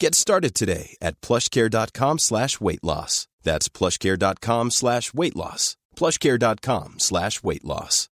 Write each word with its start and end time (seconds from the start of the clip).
Get 0.00 0.14
started 0.14 0.54
today 0.54 0.96
at 1.02 1.20
plushcare.com 1.20 2.20
slash 2.20 2.60
weight 2.60 2.84
loss. 2.84 3.26
That's 3.42 3.68
plushcare.com 3.68 4.70
slash 4.70 5.12
weight 5.12 5.34
loss. 5.34 5.76
plushcare.com 5.96 6.94
slash 6.98 7.42
weight 7.42 7.64
loss. 7.64 8.08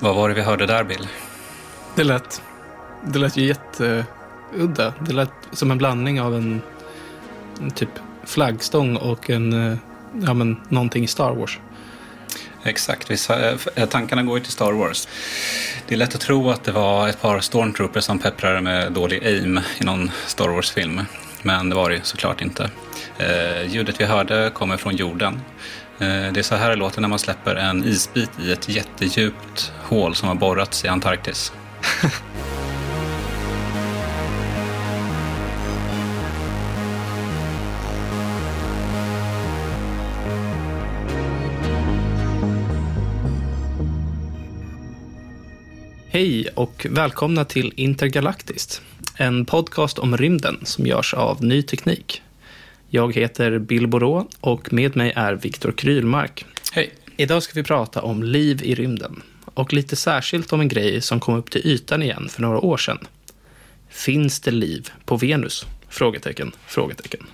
Vad 0.00 0.16
var 0.16 0.28
det 0.28 0.34
vi 0.34 0.42
hörde 0.42 0.66
där, 0.66 0.84
Bill? 0.84 1.08
Det 1.96 2.04
lät, 2.04 2.42
det 3.12 3.18
lät 3.18 3.36
ju 3.36 3.46
jätteudda. 3.46 4.94
Det 5.00 5.12
lät 5.12 5.30
som 5.52 5.70
en 5.70 5.78
blandning 5.78 6.20
av 6.20 6.36
en, 6.36 6.62
en 7.60 7.70
typ 7.70 7.90
flaggstång 8.24 8.96
och 8.96 9.30
en, 9.30 9.72
eh, 9.72 9.78
ja 10.12 10.34
men 10.34 10.56
någonting 10.68 11.04
i 11.04 11.06
Star 11.06 11.34
Wars. 11.34 11.58
Exakt, 12.62 13.30
eh, 13.30 13.36
eh, 13.74 13.88
tankarna 13.88 14.22
går 14.22 14.38
ju 14.38 14.44
till 14.44 14.52
Star 14.52 14.72
Wars. 14.72 15.08
Det 15.86 15.94
är 15.94 15.98
lätt 15.98 16.14
att 16.14 16.20
tro 16.20 16.50
att 16.50 16.64
det 16.64 16.72
var 16.72 17.08
ett 17.08 17.20
par 17.20 17.40
stormtroopers 17.40 18.04
som 18.04 18.18
pepprade 18.18 18.60
med 18.60 18.92
dålig 18.92 19.26
aim 19.26 19.60
i 19.78 19.84
någon 19.84 20.10
Star 20.26 20.48
Wars-film. 20.48 21.00
Men 21.42 21.68
det 21.68 21.74
var 21.74 21.90
det 21.90 21.96
ju 21.96 22.02
såklart 22.02 22.40
inte. 22.40 22.70
Eh, 23.18 23.66
ljudet 23.66 24.00
vi 24.00 24.04
hörde 24.04 24.50
kommer 24.54 24.76
från 24.76 24.96
jorden. 24.96 25.40
Eh, 25.98 26.06
det 26.06 26.38
är 26.38 26.42
så 26.42 26.54
här 26.54 26.70
det 26.70 26.76
låter 26.76 27.00
när 27.00 27.08
man 27.08 27.18
släpper 27.18 27.54
en 27.56 27.84
isbit 27.84 28.30
i 28.40 28.52
ett 28.52 28.68
jättedjupt 28.68 29.72
hål 29.82 30.14
som 30.14 30.28
har 30.28 30.34
borrats 30.34 30.84
i 30.84 30.88
Antarktis. 30.88 31.52
och 46.58 46.86
välkomna 46.90 47.44
till 47.44 47.72
Intergalaktiskt. 47.76 48.82
En 49.16 49.44
podcast 49.44 49.98
om 49.98 50.16
rymden 50.16 50.60
som 50.62 50.86
görs 50.86 51.14
av 51.14 51.44
Ny 51.44 51.62
Teknik. 51.62 52.22
Jag 52.88 53.14
heter 53.14 53.58
Bill 53.58 53.86
Borå 53.86 54.28
och 54.40 54.72
med 54.72 54.96
mig 54.96 55.12
är 55.16 55.34
Viktor 55.34 55.72
Krylmark. 55.72 56.44
Hej! 56.72 56.94
Idag 57.16 57.42
ska 57.42 57.52
vi 57.54 57.62
prata 57.62 58.02
om 58.02 58.22
liv 58.22 58.60
i 58.62 58.74
rymden. 58.74 59.22
Och 59.44 59.72
lite 59.72 59.96
särskilt 59.96 60.52
om 60.52 60.60
en 60.60 60.68
grej 60.68 61.00
som 61.00 61.20
kom 61.20 61.34
upp 61.34 61.50
till 61.50 61.66
ytan 61.66 62.02
igen 62.02 62.28
för 62.30 62.42
några 62.42 62.58
år 62.58 62.76
sedan. 62.76 62.98
Finns 63.88 64.40
det 64.40 64.50
liv 64.50 64.90
på 65.04 65.16
Venus? 65.16 65.66
Frågetecken, 65.88 66.52
frågetecken. 66.66 67.26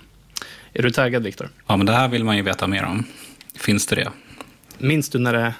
Är 0.73 0.83
du 0.83 0.91
taggad, 0.91 1.23
Viktor? 1.23 1.49
Ja, 1.67 1.77
men 1.77 1.85
det 1.85 1.93
här 1.93 2.07
vill 2.07 2.23
man 2.23 2.37
ju 2.37 2.43
veta 2.43 2.67
mer 2.67 2.83
om. 2.83 3.03
Finns 3.55 3.87
det 3.87 3.95
det? 3.95 4.09
Minns 4.77 5.09
du 5.09 5.19
när 5.19 5.33
det 5.33 5.53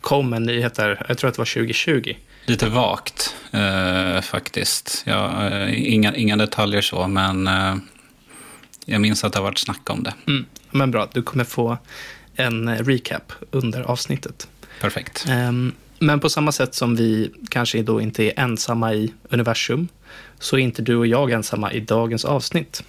kom 0.00 0.32
en 0.32 0.42
nyhet 0.42 0.74
där, 0.74 1.06
jag 1.08 1.18
tror 1.18 1.28
att 1.28 1.34
det 1.34 1.40
var 1.40 1.54
2020, 1.54 2.14
Lite 2.46 2.68
vagt 2.68 3.34
eh, 3.52 4.20
faktiskt. 4.20 5.02
Ja, 5.06 5.48
eh, 5.48 5.92
inga, 5.92 6.14
inga 6.16 6.36
detaljer 6.36 6.80
så, 6.80 7.08
men 7.08 7.46
eh, 7.46 7.74
jag 8.84 9.00
minns 9.00 9.24
att 9.24 9.32
det 9.32 9.38
har 9.38 9.44
varit 9.44 9.58
snack 9.58 9.90
om 9.90 10.02
det. 10.02 10.14
Mm, 10.26 10.46
men 10.70 10.90
bra, 10.90 11.08
du 11.12 11.22
kommer 11.22 11.44
få 11.44 11.78
en 12.36 12.68
eh, 12.68 12.84
recap 12.84 13.32
under 13.50 13.80
avsnittet. 13.82 14.48
Perfekt. 14.80 15.24
Ehm, 15.28 15.74
Men 15.98 16.20
på 16.20 16.28
samma 16.30 16.52
sätt 16.52 16.74
som 16.74 16.96
vi 16.96 17.32
kanske 17.50 17.82
då 17.82 18.00
inte 18.00 18.24
är 18.24 18.32
ensamma 18.40 18.94
i 18.94 19.12
universum, 19.30 19.88
så 20.38 20.56
är 20.56 20.60
inte 20.60 20.82
du 20.82 20.96
och 20.96 21.06
jag 21.06 21.30
ensamma 21.30 21.72
i 21.72 21.80
dagens 21.80 22.24
avsnitt. 22.24 22.82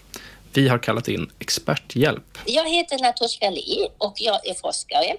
Vi 0.53 0.67
har 0.67 0.77
kallat 0.77 1.07
in 1.07 1.29
experthjälp. 1.39 2.37
Jag 2.45 2.69
heter 2.69 2.99
Natushka 3.01 3.49
Li 3.49 3.87
och 3.97 4.13
jag 4.17 4.47
är 4.47 4.53
forskare. 4.61 5.15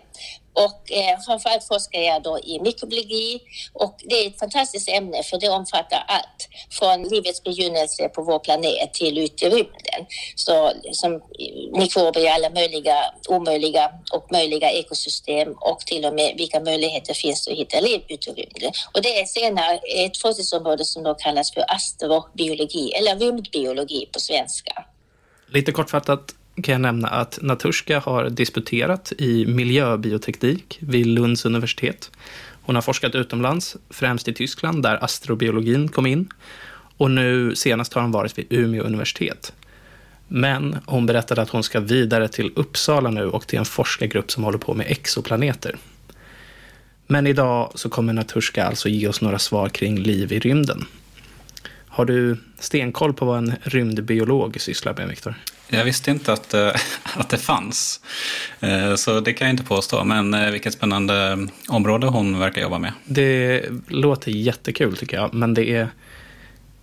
Och 0.54 0.92
eh, 0.92 1.18
framförallt 1.26 1.64
forskar 1.64 2.00
jag 2.00 2.22
då 2.22 2.38
i 2.38 2.60
mikrobiologi 2.60 3.40
och 3.72 3.96
det 4.04 4.14
är 4.14 4.26
ett 4.28 4.38
fantastiskt 4.38 4.88
ämne 4.88 5.22
för 5.22 5.38
det 5.38 5.48
omfattar 5.48 6.04
allt 6.08 6.48
från 6.70 7.02
livets 7.02 7.42
begynnelse 7.42 8.08
på 8.08 8.22
vår 8.22 8.38
planet 8.38 8.94
till 8.94 9.18
ut 9.18 9.42
i 9.42 9.46
rymden. 9.46 10.00
Så 10.34 10.72
som 10.92 11.22
mikrober 11.72 12.20
i 12.20 12.28
alla 12.28 12.50
möjliga, 12.50 12.96
omöjliga 13.28 13.90
och 14.12 14.32
möjliga 14.32 14.70
ekosystem 14.70 15.48
och 15.60 15.78
till 15.78 16.04
och 16.04 16.14
med 16.14 16.34
vilka 16.36 16.60
möjligheter 16.60 17.14
finns 17.14 17.44
det 17.44 17.52
att 17.52 17.58
hitta 17.58 17.80
liv 17.80 18.00
ute 18.08 18.30
i 18.30 18.32
rymden. 18.32 18.72
Och 18.92 19.02
det 19.02 19.20
är 19.20 19.24
senare 19.24 19.80
ett 19.96 20.16
forskningsområde 20.16 20.84
som 20.84 21.02
då 21.02 21.14
kallas 21.14 21.52
för 21.54 21.64
astrobiologi 21.68 22.92
eller 22.92 23.16
rymdbiologi 23.16 24.08
på 24.12 24.20
svenska. 24.20 24.84
Lite 25.46 25.72
kortfattat 25.72 26.34
kan 26.62 26.72
jag 26.72 26.80
nämna 26.80 27.08
att 27.08 27.38
Natushka 27.42 28.00
har 28.00 28.30
disputerat 28.30 29.12
i 29.18 29.46
miljöbioteknik 29.46 30.78
vid 30.80 31.06
Lunds 31.06 31.44
universitet. 31.44 32.10
Hon 32.62 32.74
har 32.74 32.82
forskat 32.82 33.14
utomlands, 33.14 33.76
främst 33.90 34.28
i 34.28 34.32
Tyskland 34.32 34.82
där 34.82 35.04
astrobiologin 35.04 35.88
kom 35.88 36.06
in. 36.06 36.28
Och 36.96 37.10
nu 37.10 37.54
senast 37.54 37.94
har 37.94 38.02
hon 38.02 38.12
varit 38.12 38.38
vid 38.38 38.46
Umeå 38.50 38.82
universitet. 38.82 39.52
Men 40.28 40.76
hon 40.86 41.06
berättade 41.06 41.42
att 41.42 41.50
hon 41.50 41.62
ska 41.62 41.80
vidare 41.80 42.28
till 42.28 42.52
Uppsala 42.56 43.10
nu 43.10 43.26
och 43.26 43.46
till 43.46 43.58
en 43.58 43.64
forskargrupp 43.64 44.30
som 44.30 44.44
håller 44.44 44.58
på 44.58 44.74
med 44.74 44.86
exoplaneter. 44.88 45.76
Men 47.06 47.26
idag 47.26 47.72
så 47.74 47.88
kommer 47.88 48.12
Natushka 48.12 48.64
alltså 48.64 48.88
ge 48.88 49.08
oss 49.08 49.20
några 49.20 49.38
svar 49.38 49.68
kring 49.68 49.98
liv 49.98 50.32
i 50.32 50.38
rymden. 50.38 50.86
Har 51.86 52.04
du 52.04 52.36
stenkoll 52.58 53.14
på 53.14 53.24
vad 53.24 53.38
en 53.38 53.54
rymdbiolog 53.62 54.60
sysslar 54.60 54.94
med, 54.94 55.08
Viktor? 55.08 55.34
Jag 55.68 55.84
visste 55.84 56.10
inte 56.10 56.32
att, 56.32 56.54
eh, 56.54 56.72
att 57.14 57.28
det 57.28 57.38
fanns, 57.38 58.00
Eh, 58.64 58.94
så 58.94 59.20
det 59.20 59.32
kan 59.32 59.46
jag 59.46 59.52
inte 59.52 59.64
påstå. 59.64 60.04
Men 60.04 60.34
eh, 60.34 60.50
vilket 60.50 60.72
spännande 60.72 61.48
område 61.68 62.06
hon 62.06 62.38
verkar 62.38 62.62
jobba 62.62 62.78
med. 62.78 62.92
Det 63.04 63.62
låter 63.88 64.30
jättekul 64.30 64.96
tycker 64.96 65.16
jag, 65.16 65.34
men 65.34 65.54
det 65.54 65.70
är 65.70 65.88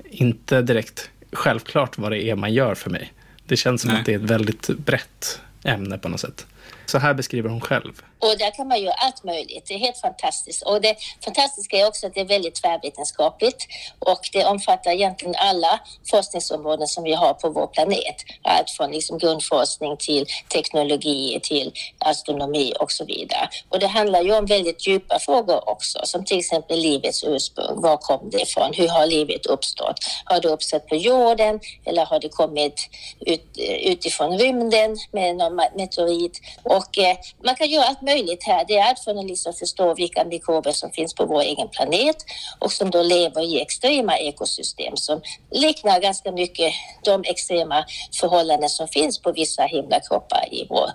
inte 0.10 0.62
direkt 0.62 1.10
självklart 1.32 1.98
vad 1.98 2.12
det 2.12 2.24
är 2.24 2.36
man 2.36 2.54
gör 2.54 2.76
för 2.76 2.90
mig. 2.90 3.14
Det 3.46 3.58
känns 3.58 3.82
som 3.82 3.92
Nej. 3.92 4.00
att 4.00 4.06
det 4.06 4.14
är 4.14 4.18
ett 4.18 4.22
väldigt 4.22 4.68
brett 4.68 5.42
ämne 5.64 5.98
på 5.98 6.10
något 6.10 6.20
sätt. 6.20 6.46
Så 6.86 6.98
här 6.98 7.14
beskriver 7.14 7.50
hon 7.50 7.62
själv. 7.62 8.02
Och 8.22 8.38
där 8.38 8.52
kan 8.52 8.68
man 8.68 8.82
göra 8.82 8.94
allt 8.94 9.24
möjligt. 9.24 9.66
Det 9.68 9.74
är 9.74 9.78
helt 9.78 9.98
fantastiskt. 9.98 10.62
Och 10.62 10.82
det 10.82 10.96
fantastiska 11.26 11.78
är 11.78 11.88
också 11.88 12.08
att 12.08 12.14
det 12.14 12.22
är 12.22 12.26
väldigt 12.26 12.56
tvärvetenskapligt 12.56 13.68
och 14.00 14.20
det 14.34 14.46
omfattar 14.46 14.92
egentligen 14.92 15.36
alla 15.38 15.80
forskningsområden 16.12 16.88
som 16.88 17.04
vi 17.04 17.14
har 17.14 17.34
på 17.34 17.50
vår 17.50 17.68
planet. 17.68 18.16
Allt 18.44 18.70
från 18.70 18.92
liksom 18.92 19.18
grundforskning 19.18 19.98
till 19.98 20.26
teknologi 20.54 21.40
till 21.44 21.72
astronomi 21.98 22.74
och 22.80 22.92
så 22.92 23.06
vidare. 23.06 23.50
Och 23.70 23.80
det 23.80 23.88
handlar 23.88 24.22
ju 24.22 24.34
om 24.34 24.46
väldigt 24.46 24.88
djupa 24.88 25.20
frågor 25.20 25.70
också, 25.70 26.00
som 26.04 26.26
till 26.26 26.40
exempel 26.40 26.80
livets 26.80 27.24
ursprung. 27.24 27.82
Var 27.82 27.98
kom 27.98 28.30
det 28.30 28.42
ifrån? 28.42 28.74
Hur 28.74 28.88
har 28.88 29.06
livet 29.06 29.46
uppstått? 29.46 29.98
Har 30.26 30.42
det 30.42 30.48
uppstått 30.48 30.88
på 30.88 30.96
jorden 30.96 31.60
eller 31.86 32.06
har 32.06 32.20
det 32.20 32.30
kommit 32.30 32.90
ut, 33.20 33.58
utifrån 33.84 34.38
rymden 34.40 34.98
med 35.12 35.36
någon 35.36 35.56
meteorit? 35.56 36.42
Och 36.64 36.98
eh, 36.98 37.18
man 37.44 37.56
kan 37.56 37.70
göra 37.70 37.86
allt 37.86 38.02
möjligt 38.02 38.11
här. 38.44 38.66
Det 38.68 38.78
är 38.78 38.84
allt 38.84 39.00
från 39.00 39.18
att 39.48 39.60
förstå 39.60 39.94
vilka 39.94 40.24
mikrober 40.24 40.72
som 40.72 40.92
finns 40.92 41.14
på 41.14 41.26
vår 41.26 41.42
egen 41.42 41.70
planet 41.70 42.16
och 42.60 42.72
som 42.72 42.90
då 42.90 43.02
lever 43.04 43.42
i 43.42 43.62
extrema 43.62 44.18
ekosystem 44.18 44.98
som 44.98 45.22
liknar 45.52 46.00
ganska 46.00 46.32
mycket 46.32 46.74
de 47.04 47.24
extrema 47.26 47.86
förhållanden 48.20 48.70
som 48.70 48.88
finns 48.88 49.22
på 49.22 49.32
vissa 49.32 49.64
himlakroppar 49.64 50.54
i 50.54 50.66
vår 50.70 50.90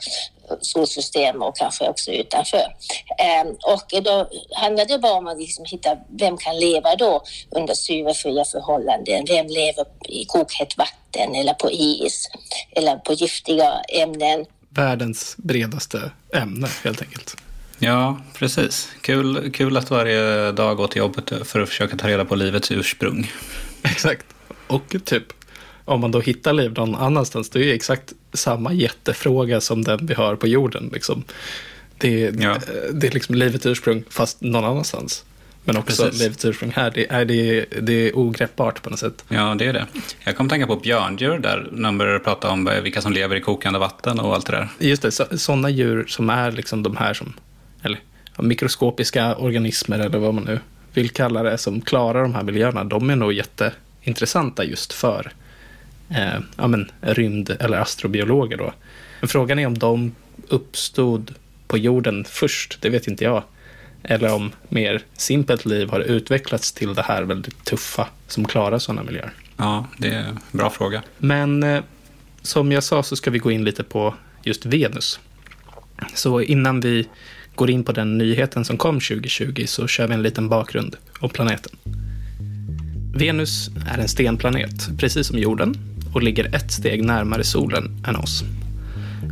solsystem 0.60 1.42
och 1.42 1.56
kanske 1.56 1.88
också 1.88 2.10
utanför. 2.10 2.76
Ehm, 3.18 3.48
och 3.48 4.02
då 4.02 4.28
handlar 4.52 4.84
det 4.84 4.98
bara 4.98 5.12
om 5.12 5.26
att 5.26 5.38
liksom 5.38 5.64
hitta 5.64 5.96
vem 6.08 6.36
kan 6.36 6.58
leva 6.58 6.96
då 6.96 7.22
under 7.50 7.74
syrefria 7.74 8.44
förhållanden? 8.44 9.24
Vem 9.28 9.46
lever 9.46 9.86
i 10.08 10.24
kokhett 10.24 10.78
vatten 10.78 11.34
eller 11.34 11.54
på 11.54 11.70
is 11.70 12.28
eller 12.72 12.96
på 12.96 13.12
giftiga 13.12 13.80
ämnen? 13.88 14.46
Världens 14.76 15.34
bredaste 15.38 16.10
ämne 16.32 16.68
helt 16.84 17.02
enkelt. 17.02 17.36
Ja, 17.78 18.20
precis. 18.34 18.88
Kul, 19.00 19.50
kul 19.52 19.76
att 19.76 19.90
varje 19.90 20.52
dag 20.52 20.76
gå 20.76 20.88
till 20.88 20.98
jobbet 20.98 21.32
för 21.44 21.60
att 21.60 21.68
försöka 21.68 21.96
ta 21.96 22.08
reda 22.08 22.24
på 22.24 22.34
livets 22.34 22.70
ursprung. 22.70 23.32
Exakt. 23.82 24.26
Och 24.66 24.96
typ 25.04 25.24
om 25.84 26.00
man 26.00 26.10
då 26.10 26.20
hittar 26.20 26.52
liv 26.52 26.72
någon 26.72 26.94
annanstans, 26.94 27.50
det 27.50 27.58
är 27.58 27.64
ju 27.64 27.72
exakt 27.72 28.12
samma 28.32 28.72
jättefråga 28.72 29.60
som 29.60 29.84
den 29.84 30.06
vi 30.06 30.14
har 30.14 30.36
på 30.36 30.46
jorden. 30.46 30.90
Liksom. 30.92 31.24
Det, 31.98 32.24
är, 32.24 32.42
ja. 32.42 32.58
det 32.92 33.06
är 33.06 33.10
liksom 33.10 33.34
livets 33.34 33.66
ursprung, 33.66 34.04
fast 34.10 34.40
någon 34.40 34.64
annanstans. 34.64 35.24
Men 35.66 35.76
också 35.76 36.04
Precis. 36.04 36.44
ursprung 36.44 36.72
här, 36.76 36.90
det 36.90 37.06
är, 37.10 37.24
det, 37.24 37.64
det 37.80 37.92
är 37.92 38.18
ogreppbart 38.18 38.82
på 38.82 38.90
något 38.90 38.98
sätt. 38.98 39.24
Ja, 39.28 39.54
det 39.58 39.64
är 39.64 39.72
det. 39.72 39.86
Jag 40.24 40.36
kom 40.36 40.46
att 40.46 40.50
tänka 40.50 40.66
på 40.66 40.76
björndjur 40.76 41.38
där, 41.38 41.68
när 41.72 41.82
man 41.82 41.98
började 41.98 42.18
prata 42.18 42.50
om 42.50 42.70
vilka 42.82 43.00
som 43.00 43.12
lever 43.12 43.36
i 43.36 43.40
kokande 43.40 43.78
vatten 43.78 44.20
och 44.20 44.34
allt 44.34 44.46
det 44.46 44.52
där. 44.52 44.68
Just 44.78 45.02
det, 45.02 45.38
sådana 45.38 45.70
djur 45.70 46.04
som 46.08 46.30
är 46.30 46.52
liksom 46.52 46.82
de 46.82 46.96
här 46.96 47.14
som, 47.14 47.32
eller 47.82 48.00
mikroskopiska 48.38 49.36
organismer 49.36 49.98
eller 49.98 50.18
vad 50.18 50.34
man 50.34 50.44
nu 50.44 50.60
vill 50.92 51.10
kalla 51.10 51.42
det, 51.42 51.58
som 51.58 51.80
klarar 51.80 52.22
de 52.22 52.34
här 52.34 52.42
miljöerna, 52.42 52.84
de 52.84 53.10
är 53.10 53.16
nog 53.16 53.32
jätteintressanta 53.32 54.64
just 54.64 54.92
för 54.92 55.32
eh, 56.10 56.40
ja, 56.56 56.66
men, 56.66 56.90
rymd 57.00 57.56
eller 57.60 57.78
astrobiologer. 57.78 58.56
Då. 58.56 58.72
Men 59.20 59.28
frågan 59.28 59.58
är 59.58 59.66
om 59.66 59.78
de 59.78 60.14
uppstod 60.48 61.34
på 61.66 61.78
jorden 61.78 62.24
först, 62.24 62.78
det 62.80 62.90
vet 62.90 63.06
inte 63.06 63.24
jag. 63.24 63.42
Eller 64.02 64.32
om 64.32 64.52
mer 64.68 65.02
simpelt 65.16 65.64
liv 65.64 65.90
har 65.90 66.00
utvecklats 66.00 66.72
till 66.72 66.94
det 66.94 67.02
här 67.02 67.22
väldigt 67.22 67.64
tuffa 67.64 68.08
som 68.28 68.44
klarar 68.44 68.78
sådana 68.78 69.02
miljöer. 69.02 69.32
Ja, 69.56 69.86
det 69.98 70.08
är 70.08 70.18
en 70.18 70.38
bra 70.52 70.70
fråga. 70.70 71.02
Men 71.18 71.62
eh, 71.62 71.82
som 72.42 72.72
jag 72.72 72.84
sa 72.84 73.02
så 73.02 73.16
ska 73.16 73.30
vi 73.30 73.38
gå 73.38 73.50
in 73.50 73.64
lite 73.64 73.82
på 73.82 74.14
just 74.42 74.66
Venus. 74.66 75.20
Så 76.14 76.40
innan 76.40 76.80
vi 76.80 77.08
går 77.54 77.70
in 77.70 77.84
på 77.84 77.92
den 77.92 78.18
nyheten 78.18 78.64
som 78.64 78.76
kom 78.76 78.94
2020 78.94 79.64
så 79.66 79.86
kör 79.86 80.06
vi 80.06 80.14
en 80.14 80.22
liten 80.22 80.48
bakgrund 80.48 80.96
om 81.20 81.30
planeten. 81.30 81.72
Venus 83.14 83.70
är 83.90 83.98
en 83.98 84.08
stenplanet, 84.08 84.98
precis 84.98 85.26
som 85.26 85.38
jorden, 85.38 85.74
och 86.14 86.22
ligger 86.22 86.54
ett 86.54 86.72
steg 86.72 87.04
närmare 87.04 87.44
solen 87.44 88.04
än 88.08 88.16
oss. 88.16 88.44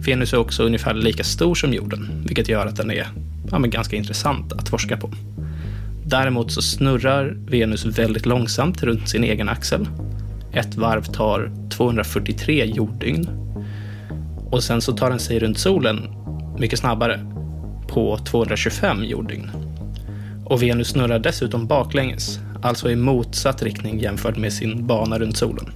Venus 0.06 0.32
är 0.32 0.36
också 0.38 0.62
ungefär 0.62 0.94
lika 0.94 1.24
stor 1.24 1.54
som 1.54 1.74
jorden, 1.74 2.24
vilket 2.26 2.48
gör 2.48 2.66
att 2.66 2.76
den 2.76 2.90
är 2.90 3.08
ja, 3.50 3.58
ganska 3.58 3.96
intressant 3.96 4.52
att 4.52 4.68
forska 4.68 4.96
på. 4.96 5.10
Däremot 6.06 6.52
så 6.52 6.62
snurrar 6.62 7.36
Venus 7.48 7.84
väldigt 7.84 8.26
långsamt 8.26 8.82
runt 8.82 9.08
sin 9.08 9.24
egen 9.24 9.48
axel. 9.48 9.88
Ett 10.52 10.76
varv 10.76 11.02
tar 11.02 11.52
243 11.70 12.64
jorddygn. 12.64 13.28
Och 14.50 14.62
sen 14.62 14.80
så 14.80 14.92
tar 14.92 15.10
den 15.10 15.18
sig 15.18 15.38
runt 15.38 15.58
solen 15.58 16.14
mycket 16.58 16.78
snabbare, 16.78 17.20
på 17.88 18.18
225 18.18 19.04
jorddygn. 19.04 19.50
Och 20.44 20.62
Venus 20.62 20.88
snurrar 20.88 21.18
dessutom 21.18 21.66
baklänges, 21.66 22.38
alltså 22.62 22.90
i 22.90 22.96
motsatt 22.96 23.62
riktning 23.62 23.98
jämfört 23.98 24.36
med 24.36 24.52
sin 24.52 24.86
bana 24.86 25.18
runt 25.18 25.36
solen. 25.36 25.70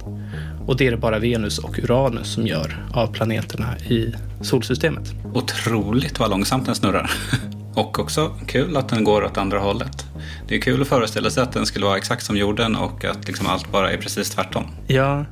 Och 0.65 0.77
det 0.77 0.87
är 0.87 0.91
det 0.91 0.97
bara 0.97 1.19
Venus 1.19 1.59
och 1.59 1.79
Uranus 1.79 2.33
som 2.33 2.47
gör 2.47 2.85
av 2.93 3.07
planeterna 3.07 3.77
i 3.77 4.13
solsystemet. 4.41 5.13
Otroligt 5.33 6.19
vad 6.19 6.29
långsamt 6.29 6.65
den 6.65 6.75
snurrar. 6.75 7.11
Och 7.79 7.99
också 7.99 8.35
kul 8.47 8.77
att 8.77 8.89
den 8.89 9.03
går 9.03 9.23
åt 9.23 9.37
andra 9.37 9.59
hållet. 9.59 10.05
Det 10.47 10.55
är 10.55 10.61
kul 10.61 10.81
att 10.81 10.87
föreställa 10.87 11.29
sig 11.29 11.43
att 11.43 11.51
den 11.51 11.65
skulle 11.65 11.85
vara 11.85 11.97
exakt 11.97 12.25
som 12.25 12.37
jorden 12.37 12.75
och 12.75 13.05
att 13.05 13.27
liksom 13.27 13.47
allt 13.47 13.71
bara 13.71 13.91
är 13.91 13.97
precis 13.97 14.29
tvärtom. 14.29 14.63
Ja, 14.87 15.25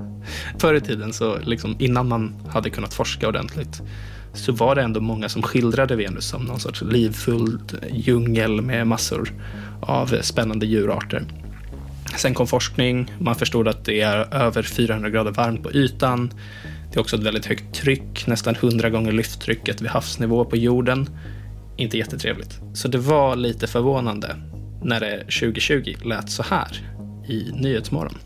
förr 0.59 0.73
i 0.73 0.81
tiden, 0.81 1.13
så 1.13 1.37
liksom 1.37 1.75
innan 1.79 2.07
man 2.07 2.35
hade 2.49 2.69
kunnat 2.69 2.93
forska 2.93 3.27
ordentligt, 3.27 3.81
så 4.33 4.51
var 4.51 4.75
det 4.75 4.81
ändå 4.81 4.99
många 5.01 5.29
som 5.29 5.41
skildrade 5.41 5.95
Venus 5.95 6.29
som 6.29 6.43
någon 6.43 6.59
sorts 6.59 6.81
livfull 6.81 7.59
djungel 7.91 8.61
med 8.61 8.87
massor 8.87 9.33
av 9.81 10.21
spännande 10.21 10.65
djurarter. 10.65 11.23
Sen 12.17 12.33
kom 12.33 12.47
forskning, 12.47 13.11
man 13.19 13.35
förstod 13.35 13.67
att 13.67 13.85
det 13.85 14.01
är 14.01 14.33
över 14.33 14.63
400 14.63 15.09
grader 15.09 15.31
varmt 15.31 15.63
på 15.63 15.71
ytan. 15.71 16.33
Det 16.91 16.97
är 16.97 17.01
också 17.01 17.15
ett 17.15 17.23
väldigt 17.23 17.45
högt 17.45 17.75
tryck, 17.75 18.27
nästan 18.27 18.55
100 18.55 18.89
gånger 18.89 19.11
lyfttrycket 19.11 19.81
vid 19.81 19.89
havsnivå 19.89 20.45
på 20.45 20.57
jorden. 20.57 21.09
Inte 21.77 21.97
jättetrevligt. 21.97 22.59
Så 22.73 22.87
det 22.87 22.97
var 22.97 23.35
lite 23.35 23.67
förvånande 23.67 24.35
när 24.83 24.99
det 24.99 25.19
2020 25.19 25.95
lät 26.05 26.31
så 26.31 26.43
här 26.43 26.81
i 27.27 27.51
Nyhetsmorgon. 27.53 28.17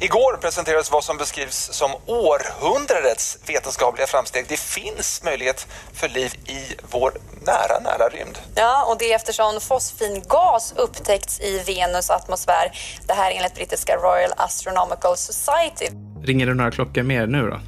Igår 0.00 0.36
presenterades 0.36 0.92
vad 0.92 1.04
som 1.04 1.16
beskrivs 1.16 1.72
som 1.72 1.90
århundradets 2.06 3.38
vetenskapliga 3.46 4.06
framsteg. 4.06 4.44
Det 4.48 4.60
finns 4.60 5.22
möjlighet 5.24 5.66
för 5.92 6.08
liv 6.08 6.32
i 6.46 6.60
vår 6.90 7.12
nära, 7.46 7.80
nära 7.82 8.08
rymd. 8.08 8.38
Ja, 8.54 8.84
och 8.90 8.98
det 8.98 9.12
är 9.12 9.16
eftersom 9.16 9.60
fosfingas 9.60 10.74
upptäckts 10.76 11.40
i 11.40 11.62
Venus 11.66 12.10
atmosfär. 12.10 12.72
Det 13.06 13.12
här 13.12 13.30
enligt 13.30 13.54
brittiska 13.54 13.96
Royal 13.96 14.32
Astronomical 14.36 15.16
Society. 15.16 15.86
Ringer 16.22 16.46
det 16.46 16.54
några 16.54 16.70
klockor 16.70 17.02
mer 17.02 17.26
nu 17.26 17.50
då? 17.50 17.60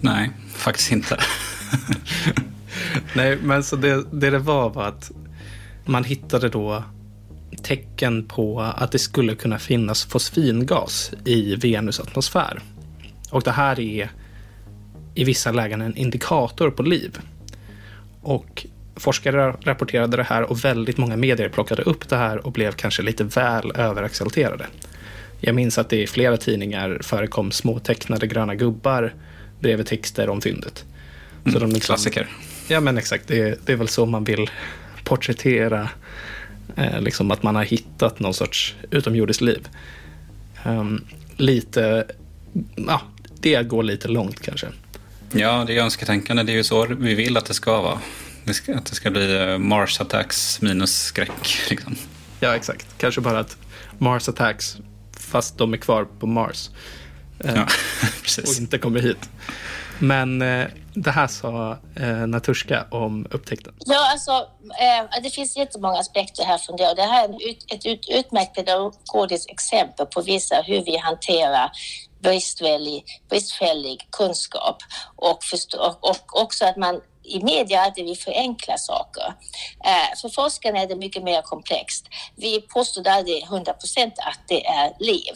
Nej, 0.00 0.30
faktiskt 0.56 0.92
inte. 0.92 1.18
Nej, 3.16 3.38
men 3.42 3.64
så 3.64 3.76
det, 3.76 4.04
det 4.12 4.30
det 4.30 4.38
var 4.38 4.70
var 4.70 4.84
att 4.84 5.10
man 5.84 6.04
hittade 6.04 6.48
då 6.48 6.84
tecken 7.62 8.24
på 8.24 8.60
att 8.60 8.92
det 8.92 8.98
skulle 8.98 9.34
kunna 9.34 9.58
finnas 9.58 10.04
fosfingas 10.04 11.12
i 11.24 11.56
Venus 11.56 12.00
atmosfär. 12.00 12.60
Och 13.30 13.42
det 13.42 13.50
här 13.50 13.80
är 13.80 14.10
i 15.14 15.24
vissa 15.24 15.52
lägen 15.52 15.80
en 15.80 15.96
indikator 15.96 16.70
på 16.70 16.82
liv. 16.82 17.18
Och 18.22 18.66
forskare 18.96 19.56
rapporterade 19.60 20.16
det 20.16 20.22
här 20.22 20.42
och 20.42 20.64
väldigt 20.64 20.98
många 20.98 21.16
medier 21.16 21.48
plockade 21.48 21.82
upp 21.82 22.08
det 22.08 22.16
här 22.16 22.46
och 22.46 22.52
blev 22.52 22.72
kanske 22.72 23.02
lite 23.02 23.24
väl 23.24 23.72
överexalterade. 23.74 24.66
Jag 25.40 25.54
minns 25.54 25.78
att 25.78 25.88
det 25.88 26.02
i 26.02 26.06
flera 26.06 26.36
tidningar 26.36 26.98
förekom 27.02 27.50
små 27.50 27.78
tecknade 27.78 28.26
gröna 28.26 28.54
gubbar 28.54 29.14
bredvid 29.60 29.86
texter 29.86 30.28
om 30.28 30.40
fyndet. 30.40 30.84
Så 31.44 31.48
mm, 31.48 31.60
de 31.60 31.66
liksom, 31.66 31.80
klassiker. 31.80 32.28
Ja, 32.68 32.80
men 32.80 32.98
exakt. 32.98 33.28
Det, 33.28 33.66
det 33.66 33.72
är 33.72 33.76
väl 33.76 33.88
så 33.88 34.06
man 34.06 34.24
vill 34.24 34.50
porträttera 35.04 35.88
Eh, 36.76 37.00
liksom 37.00 37.30
att 37.30 37.42
man 37.42 37.56
har 37.56 37.64
hittat 37.64 38.20
någon 38.20 38.34
sorts 38.34 38.74
utomjordiskt 38.90 39.42
liv. 39.42 39.68
Um, 40.64 41.04
lite, 41.36 42.06
ja, 42.74 43.00
det 43.40 43.68
går 43.68 43.82
lite 43.82 44.08
långt 44.08 44.40
kanske. 44.40 44.66
Ja, 45.32 45.64
det 45.66 45.78
är 45.78 45.82
önsketänkande. 45.82 46.42
Det 46.42 46.52
är 46.52 46.56
ju 46.56 46.64
så 46.64 46.86
vi 46.86 47.14
vill 47.14 47.36
att 47.36 47.44
det 47.46 47.54
ska 47.54 47.82
vara. 47.82 47.98
Det 48.44 48.54
ska, 48.54 48.76
att 48.76 48.86
det 48.86 48.94
ska 48.94 49.10
bli 49.10 49.36
eh, 49.36 49.58
Mars 49.58 50.00
Attacks 50.00 50.60
minus 50.60 51.02
skräck. 51.02 51.30
Liksom. 51.70 51.96
Ja, 52.40 52.56
exakt. 52.56 52.86
Kanske 52.98 53.20
bara 53.20 53.38
att 53.38 53.56
Mars 53.98 54.28
Attacks, 54.28 54.76
fast 55.16 55.58
de 55.58 55.72
är 55.72 55.76
kvar 55.76 56.04
på 56.20 56.26
Mars. 56.26 56.70
Ja, 57.38 57.68
precis. 58.22 58.56
Och 58.56 58.62
inte 58.62 58.78
kommer 58.78 59.00
hit. 59.00 59.28
Men 59.98 60.42
eh, 60.42 60.66
det 60.94 61.10
här 61.10 61.26
sa 61.26 61.78
eh, 61.96 62.26
Naturska 62.26 62.86
om 62.90 63.26
upptäckten. 63.30 63.74
Ja, 63.78 64.10
alltså, 64.12 64.32
eh, 64.80 65.22
det 65.22 65.30
finns 65.30 65.56
jättemånga 65.56 65.98
aspekter 65.98 66.44
här 66.44 66.58
från 66.58 66.76
det. 66.76 66.88
Och 66.88 66.96
det 66.96 67.02
här 67.02 67.28
är 67.28 67.74
ett 67.74 67.86
ut, 67.86 68.08
utmärkt 68.08 68.54
pedagogiskt 68.54 69.50
exempel 69.50 70.06
på 70.06 70.22
vissa 70.22 70.62
hur 70.66 70.84
vi 70.84 70.96
hanterar 70.96 71.70
bristfällig, 72.22 73.04
bristfällig 73.28 74.08
kunskap 74.10 74.76
och, 75.16 75.44
förstå, 75.44 75.96
och 76.00 76.42
också 76.42 76.64
att 76.64 76.76
man 76.76 77.00
i 77.32 77.42
media 77.44 77.80
alltid 77.80 78.04
vill 78.04 78.18
förenkla 78.18 78.78
saker. 78.78 79.34
Eh, 79.84 80.18
för 80.20 80.28
forskarna 80.28 80.78
är 80.78 80.86
det 80.86 80.96
mycket 80.96 81.22
mer 81.22 81.42
komplext. 81.42 82.06
Vi 82.36 82.60
påstod 82.60 83.08
aldrig 83.08 83.42
100 83.44 83.72
procent 83.72 84.14
att 84.18 84.40
det 84.48 84.66
är 84.66 84.92
liv, 84.98 85.32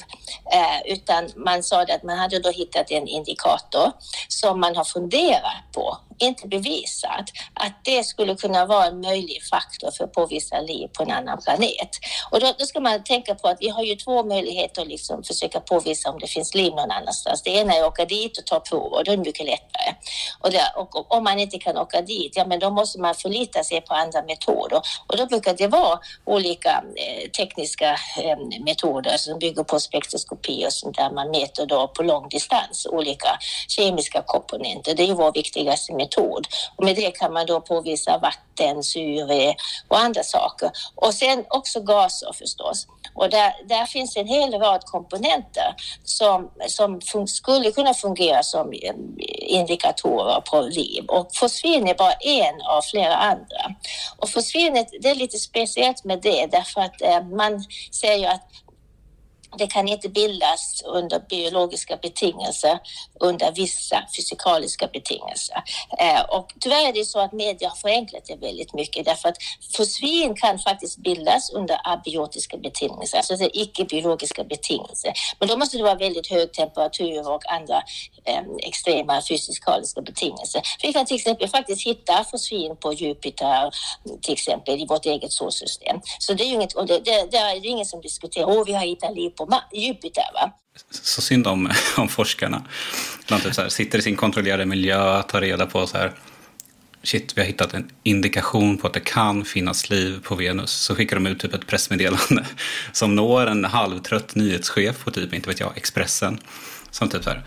eh, 0.52 0.92
utan 0.92 1.30
man 1.36 1.62
sa 1.62 1.82
att 1.82 2.02
man 2.02 2.18
hade 2.18 2.38
då 2.38 2.50
hittat 2.50 2.90
en 2.90 3.08
indikator 3.08 3.92
som 4.28 4.60
man 4.60 4.76
har 4.76 4.84
funderat 4.84 5.72
på 5.72 5.98
inte 6.18 6.49
bevisat 6.49 7.30
att 7.54 7.85
det 7.85 8.04
skulle 8.04 8.35
kunna 8.35 8.66
vara 8.66 8.87
en 8.87 9.00
möjlig 9.00 9.42
faktor 9.50 9.90
för 9.90 10.04
att 10.04 10.12
påvisa 10.12 10.61
liv 10.61 10.88
på 10.92 11.02
en 11.02 11.11
annan 11.11 11.38
planet. 11.44 11.90
Och 12.30 12.40
då, 12.40 12.52
då 12.58 12.64
ska 12.64 12.80
man 12.80 13.04
tänka 13.04 13.35
på 13.35 13.49
att 13.49 13.56
vi 13.61 13.68
har 13.68 13.82
ju 13.82 13.94
två 13.96 14.25
möjligheter 14.25 14.82
att 14.82 14.88
liksom 14.88 15.23
försöka 15.23 15.61
påvisa 15.61 16.11
om 16.11 16.18
det 16.18 16.26
finns 16.26 16.54
liv 16.54 16.73
någon 16.73 16.90
annanstans. 16.90 17.42
Det 17.42 17.50
ena 17.50 17.75
är 17.75 17.80
att 17.80 17.88
åka 17.88 18.04
dit 18.04 18.38
och 18.38 18.46
ta 18.46 18.61
prover, 18.61 19.04
då 19.04 19.12
är 19.12 19.16
det 19.16 19.23
mycket 19.23 19.46
lättare. 19.46 19.94
Och, 20.40 20.50
det, 20.50 20.73
och, 20.76 20.96
och 20.96 21.14
om 21.14 21.25
man 21.25 21.38
inte 21.38 21.58
kan 21.58 21.76
åka 21.76 22.02
dit, 22.02 22.32
ja 22.37 22.46
men 22.46 22.58
då 22.58 22.70
måste 22.70 23.00
man 23.00 23.14
förlita 23.14 23.64
sig 23.64 23.80
på 23.80 23.94
andra 23.94 24.23
metoder. 24.23 24.80
Och 25.06 25.16
då 25.16 25.26
brukar 25.26 25.54
det 25.54 25.68
vara 25.68 25.99
olika 26.25 26.85
eh, 26.96 27.30
tekniska 27.30 27.90
eh, 28.23 28.38
metoder 28.64 29.16
som 29.16 29.38
bygger 29.38 29.64
på 29.64 29.80
spektroskopi 29.80 30.66
och 30.66 30.73
sånt 30.73 30.96
där 30.96 31.11
man 31.11 31.30
mäter 31.30 31.66
då 31.66 31.88
på 31.88 32.02
lång 32.02 32.28
distans 32.28 32.87
olika 32.90 33.38
kemiska 33.68 34.23
komponenter. 34.26 34.94
Det 34.94 35.02
är 35.02 35.06
ju 35.06 35.14
vår 35.14 35.32
viktigaste 35.32 35.92
metod 35.92 36.05
metod. 36.06 36.46
Och 36.76 36.84
med 36.84 36.96
det 36.96 37.10
kan 37.10 37.32
man 37.32 37.46
då 37.46 37.60
påvisa 37.60 38.18
vatten, 38.18 38.82
syre 38.82 39.54
och 39.88 39.98
andra 39.98 40.22
saker. 40.22 40.70
Och 40.94 41.14
sen 41.14 41.44
också 41.48 41.80
gaser 41.80 42.32
förstås. 42.32 42.86
Och 43.14 43.30
där, 43.30 43.52
där 43.68 43.86
finns 43.86 44.16
en 44.16 44.26
hel 44.26 44.52
rad 44.54 44.82
komponenter 44.84 45.75
som, 46.04 46.50
som 47.00 47.26
skulle 47.26 47.70
kunna 47.70 47.94
fungera 47.94 48.42
som 48.42 48.72
eh, 48.72 48.94
indikatorer 49.28 50.40
på 50.40 50.60
liv. 50.60 51.04
Och 51.08 51.28
fosfin 51.34 51.88
är 51.88 51.94
bara 51.94 52.12
en 52.12 52.60
av 52.60 52.82
flera 52.82 53.16
andra. 53.16 53.75
Och 54.18 54.28
fosfinet, 54.28 54.88
det 55.00 55.08
är 55.08 55.14
lite 55.14 55.38
speciellt 55.38 56.04
med 56.04 56.22
det 56.22 56.46
därför 56.46 56.80
att 56.80 57.02
eh, 57.02 57.22
man 57.22 57.64
säger 57.90 58.30
att 58.30 58.42
det 59.58 59.66
kan 59.66 59.88
inte 59.88 60.08
bildas 60.08 60.82
under 60.84 61.18
biologiska 61.18 61.96
betingelser 61.96 62.78
under 63.20 63.52
vissa 63.52 64.02
fysikaliska 64.16 64.86
betingelser. 64.86 65.62
Eh, 65.98 66.20
och 66.20 66.52
tyvärr 66.60 66.88
är 66.88 66.92
det 66.92 67.04
så 67.04 67.20
att 67.20 67.32
media 67.32 67.68
har 67.68 67.76
förenklat 67.76 68.24
det 68.26 68.36
väldigt 68.36 68.74
mycket 68.74 69.04
därför 69.04 69.28
att 69.28 69.36
fosfin 69.76 70.34
kan 70.34 70.58
faktiskt 70.58 70.98
bildas 70.98 71.50
under 71.50 71.80
abiotiska 71.84 72.56
betingelser, 72.56 73.18
alltså 73.18 73.48
icke-biologiska 73.52 74.44
betingelser. 74.44 75.12
Men 75.38 75.48
då 75.48 75.56
måste 75.56 75.76
det 75.76 75.82
vara 75.82 75.94
väldigt 75.94 76.26
hög 76.26 76.52
temperatur 76.52 77.30
och 77.30 77.50
andra 77.52 77.82
eh, 78.24 78.42
extrema 78.58 79.22
fysikaliska 79.22 80.00
betingelser. 80.00 80.62
Vi 80.82 80.92
kan 80.92 81.06
till 81.06 81.16
exempel 81.16 81.48
faktiskt 81.48 81.86
hitta 81.86 82.24
fosfin 82.24 82.76
på 82.76 82.92
Jupiter, 82.92 83.70
till 84.22 84.32
exempel 84.32 84.80
i 84.80 84.86
vårt 84.86 85.06
eget 85.06 85.32
solsystem. 85.32 86.00
Så 86.18 86.34
det 86.34 86.44
är 86.44 86.46
ju 86.46 86.54
inget, 86.54 86.72
och 86.72 86.86
det, 86.86 86.98
det, 86.98 87.30
det 87.30 87.36
är 87.36 87.66
ingen 87.66 87.86
som 87.86 88.00
diskuterar, 88.00 88.46
åh, 88.46 88.64
vi 88.66 88.72
har 88.72 88.86
hittat 88.86 89.14
liv 89.16 89.30
på 89.36 89.62
Jupiter. 89.72 90.24
Va? 90.34 90.52
Så 90.90 91.22
synd 91.22 91.46
om, 91.46 91.70
om 91.96 92.08
forskarna. 92.08 92.62
De 93.28 93.40
typ 93.40 93.54
så 93.54 93.62
här, 93.62 93.68
sitter 93.68 93.98
i 93.98 94.02
sin 94.02 94.16
kontrollerade 94.16 94.66
miljö, 94.66 95.22
tar 95.22 95.40
reda 95.40 95.66
på 95.66 95.86
så 95.86 95.98
här, 95.98 96.12
shit, 97.02 97.32
vi 97.36 97.40
har 97.40 97.46
hittat 97.46 97.74
en 97.74 97.90
indikation 98.02 98.78
på 98.78 98.86
att 98.86 98.92
det 98.92 99.00
kan 99.00 99.44
finnas 99.44 99.90
liv 99.90 100.20
på 100.22 100.34
Venus. 100.34 100.70
Så 100.70 100.94
skickar 100.94 101.16
de 101.16 101.26
ut 101.26 101.40
typ 101.40 101.54
ett 101.54 101.66
pressmeddelande 101.66 102.46
som 102.92 103.16
når 103.16 103.46
en 103.46 103.64
halvtrött 103.64 104.34
nyhetschef 104.34 105.04
på 105.04 105.10
typ, 105.10 105.34
inte 105.34 105.48
vet 105.48 105.60
jag, 105.60 105.72
Expressen. 105.76 106.38
Som 106.90 107.08
typ 107.08 107.24
så 107.24 107.30
här, 107.30 107.42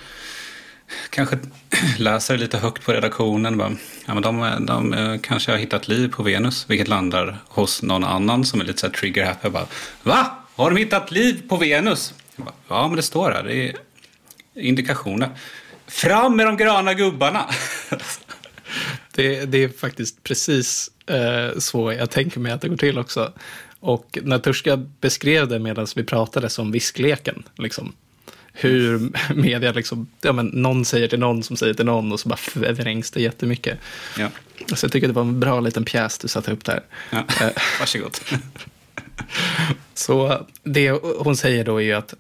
kanske 1.10 1.38
läser 1.98 2.38
lite 2.38 2.58
högt 2.58 2.86
på 2.86 2.94
redaktionen. 2.94 3.58
Bara, 3.58 3.72
ja, 4.06 4.14
men 4.14 4.24
de, 4.24 4.66
de, 4.66 4.92
de 4.92 5.20
kanske 5.20 5.52
har 5.52 5.58
hittat 5.58 5.88
liv 5.88 6.12
på 6.12 6.24
Venus, 6.24 6.66
vilket 6.70 6.88
landar 6.88 7.38
hos 7.48 7.82
någon 7.82 8.04
annan 8.04 8.46
som 8.46 8.62
är 8.62 8.66
lite 8.66 8.80
så 8.80 8.88
här 8.88 8.94
trigger 8.94 9.26
happy. 9.26 9.50
Bara, 9.50 9.68
Va? 10.04 10.39
Har 10.60 10.72
de 10.72 10.78
hittat 10.78 11.12
liv 11.12 11.44
på 11.48 11.58
Venus? 11.58 12.14
Bara, 12.36 12.54
ja, 12.68 12.88
men 12.88 12.96
det 12.96 13.02
står 13.02 13.32
här. 13.32 13.44
Det 13.44 13.70
är 13.70 13.76
indikationer. 14.56 15.30
Fram 15.88 16.36
med 16.36 16.46
de 16.46 16.58
gröna 16.58 16.94
gubbarna! 16.94 17.50
det, 19.16 19.46
det, 19.46 19.64
är 19.64 19.70
faktiskt 19.70 20.24
precis 20.24 20.92
eh, 21.08 21.58
så 21.58 21.92
jag 21.92 22.10
tänker 22.10 22.40
mig 22.40 22.52
att 22.52 22.62
det 22.62 22.70
går 22.70 22.78
till 22.78 23.00
också. 23.00 23.34
Och 23.80 24.20
Natushka 24.22 24.78
beskrev 24.78 25.48
det 25.48 25.60
medan 25.60 25.88
vi 25.96 26.04
pratade 26.04 26.50
som 26.50 26.72
viskleken. 26.72 27.44
Liksom. 27.58 27.94
Hur 28.54 29.12
media, 29.36 29.72
liksom, 29.72 30.08
ja, 30.22 30.34
men 30.34 30.46
någon 30.46 30.86
säger 30.86 31.08
till 31.08 31.20
någon 31.20 31.44
som 31.44 31.58
säger 31.58 31.74
till 31.74 31.86
någon 31.86 32.12
och 32.12 32.20
så 32.20 32.30
bara 32.30 32.38
förvrängs 32.38 33.12
det 33.12 33.22
jättemycket. 33.22 33.80
Ja. 34.18 34.30
Så 34.76 34.86
jag 34.86 34.92
tycker 34.92 35.08
det 35.08 35.14
var 35.14 35.22
en 35.22 35.40
bra 35.40 35.60
liten 35.60 35.86
pjäs 35.86 36.18
du 36.18 36.28
satte 36.28 36.52
upp 36.52 36.66
där. 36.66 36.84
Ja. 37.10 37.24
Eh, 37.42 37.52
Varsågod. 37.80 38.18
Så 39.94 40.46
det 40.64 40.90
hon 41.20 41.38
säger 41.38 41.64
då 41.64 41.78
är 41.78 41.86
ju 41.86 41.94
att 41.94 42.14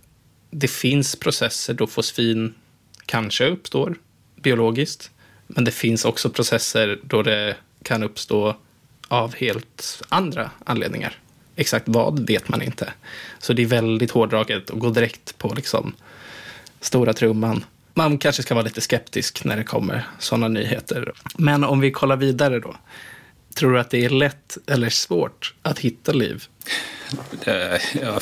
det 0.51 0.68
finns 0.68 1.15
processer 1.15 1.74
då 1.74 1.88
fosfin 1.88 2.53
kanske 3.06 3.48
uppstår 3.48 3.96
biologiskt. 4.36 5.12
Men 5.48 5.63
det 5.63 5.72
finns 5.72 6.06
också 6.06 6.29
processer 6.29 7.00
då 7.03 7.22
det 7.22 7.56
kan 7.84 8.03
uppstå 8.03 8.56
av 9.08 9.36
helt 9.36 10.01
andra 10.10 10.51
anledningar. 10.65 11.18
Exakt 11.56 11.86
vad 11.88 12.27
vet 12.27 12.50
man 12.50 12.62
inte. 12.62 12.94
Så 13.39 13.53
det 13.53 13.62
är 13.62 13.65
väldigt 13.65 14.12
hårdraget 14.12 14.70
att 14.70 14.79
gå 14.79 14.89
direkt 14.89 15.38
på 15.38 15.53
liksom 15.53 15.94
stora 16.79 17.13
trumman. 17.13 17.65
Man 17.94 18.18
kanske 18.18 18.44
ska 18.44 18.56
vara 18.56 18.65
lite 18.65 18.82
skeptisk 18.82 19.44
när 19.46 19.58
det 19.58 19.63
kommer 19.63 20.08
sådana 20.20 20.48
nyheter. 20.48 21.13
Men 21.38 21.63
om 21.63 21.79
vi 21.79 21.91
kollar 21.91 22.15
vidare 22.15 22.60
då. 22.60 22.75
Tror 23.53 23.74
du 23.74 23.79
att 23.79 23.89
det 23.89 24.06
är 24.06 24.10
lätt 24.10 24.58
eller 24.68 24.89
svårt 24.89 25.53
att 25.62 25.79
hitta 25.79 26.12
liv? 26.12 26.44
Eh, 27.46 27.82
ja, 28.01 28.20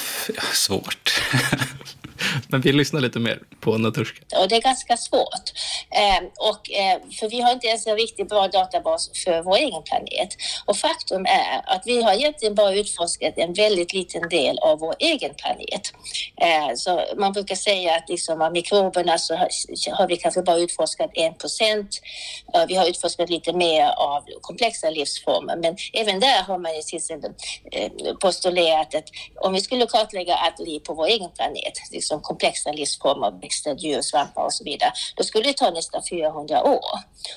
svårt. 0.53 1.21
Men 2.47 2.61
vi 2.61 2.71
lyssnar 2.71 3.01
lite 3.01 3.19
mer 3.19 3.39
på 3.59 3.77
Naturska. 3.77 4.39
Och 4.39 4.49
det 4.49 4.55
är 4.55 4.61
ganska 4.61 4.97
svårt. 4.97 5.51
Eh, 5.91 6.23
och, 6.49 6.71
eh, 6.71 6.97
för 7.19 7.29
vi 7.29 7.41
har 7.41 7.51
inte 7.51 7.67
ens 7.67 7.87
en 7.87 7.95
riktigt 7.95 8.29
bra 8.29 8.47
databas 8.47 9.11
för 9.25 9.41
vår 9.41 9.55
egen 9.55 9.83
planet. 9.83 10.29
Och 10.65 10.77
faktum 10.77 11.25
är 11.25 11.75
att 11.75 11.83
vi 11.85 12.01
har 12.01 12.13
egentligen 12.13 12.55
bara 12.55 12.73
utforskat 12.73 13.33
en 13.37 13.53
väldigt 13.53 13.93
liten 13.93 14.29
del 14.29 14.59
av 14.59 14.79
vår 14.79 14.95
egen 14.99 15.33
planet. 15.35 15.93
Eh, 16.41 16.75
så 16.75 17.01
man 17.17 17.33
brukar 17.33 17.55
säga 17.55 17.95
att 17.95 18.09
liksom 18.09 18.41
av 18.41 18.51
mikroberna 18.51 19.17
så 19.17 19.35
har, 19.35 19.49
har 19.91 20.07
vi 20.07 20.17
kanske 20.17 20.41
bara 20.41 20.57
utforskat 20.57 21.11
en 21.13 21.33
procent. 21.33 22.01
Vi 22.67 22.75
har 22.75 22.89
utforskat 22.89 23.29
lite 23.29 23.53
mer 23.53 23.85
av 23.97 24.23
komplexa 24.41 24.89
livsformer, 24.89 25.55
men 25.55 25.77
även 25.93 26.19
där 26.19 26.43
har 26.43 26.57
man 26.57 26.75
ju 26.75 26.81
till 26.81 26.99
eh, 27.71 28.15
postulerat 28.21 28.95
att 28.95 29.09
om 29.35 29.53
vi 29.53 29.61
skulle 29.61 29.85
kartlägga 29.85 30.35
allt 30.35 30.59
liv 30.59 30.79
på 30.79 30.93
vår 30.93 31.05
egen 31.05 31.31
planet, 31.31 31.73
liksom 31.91 32.16
komplexa 32.21 32.71
livsformer, 32.71 33.41
växter, 33.41 33.75
djur, 33.75 34.01
svampar 34.01 34.43
och 34.43 34.53
så 34.53 34.63
vidare, 34.63 34.91
då 35.15 35.23
skulle 35.23 35.43
det 35.43 35.57
ta 35.57 35.69
nästan 35.69 36.01
400 36.09 36.63
år. 36.63 36.81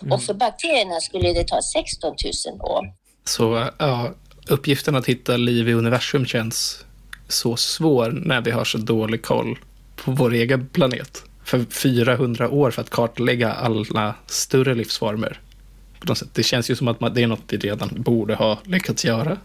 Mm. 0.03 0.13
Och 0.13 0.23
för 0.23 0.35
bakterierna 0.35 1.01
skulle 1.01 1.33
det 1.33 1.45
ta 1.49 1.63
16 1.63 2.15
000 2.47 2.61
år. 2.61 2.93
Så 3.25 3.69
ja, 3.79 4.11
uppgiften 4.49 4.97
att 4.97 5.07
hitta 5.07 5.37
liv 5.37 5.69
i 5.69 5.73
universum 5.73 6.27
känns 6.27 6.85
så 7.29 7.57
svår 7.57 8.11
när 8.11 8.41
vi 8.41 8.51
har 8.51 8.65
så 8.65 8.79
dålig 8.79 9.23
koll 9.23 9.59
på 9.97 10.11
vår 10.11 10.35
egen 10.35 10.69
planet. 10.69 11.23
För 11.45 11.65
400 11.71 12.49
år 12.51 12.71
för 12.71 12.83
att 12.83 12.91
kartlägga 12.91 13.53
alla 13.53 14.15
större 14.27 14.75
livsformer. 14.75 15.41
Det 16.33 16.43
känns 16.43 16.71
ju 16.71 16.77
som 16.77 16.89
att 16.89 17.15
det 17.15 17.23
är 17.23 17.27
något 17.27 17.43
vi 17.49 17.57
redan 17.57 17.91
borde 17.97 18.35
ha 18.35 18.59
lyckats 18.65 19.05
göra. 19.05 19.39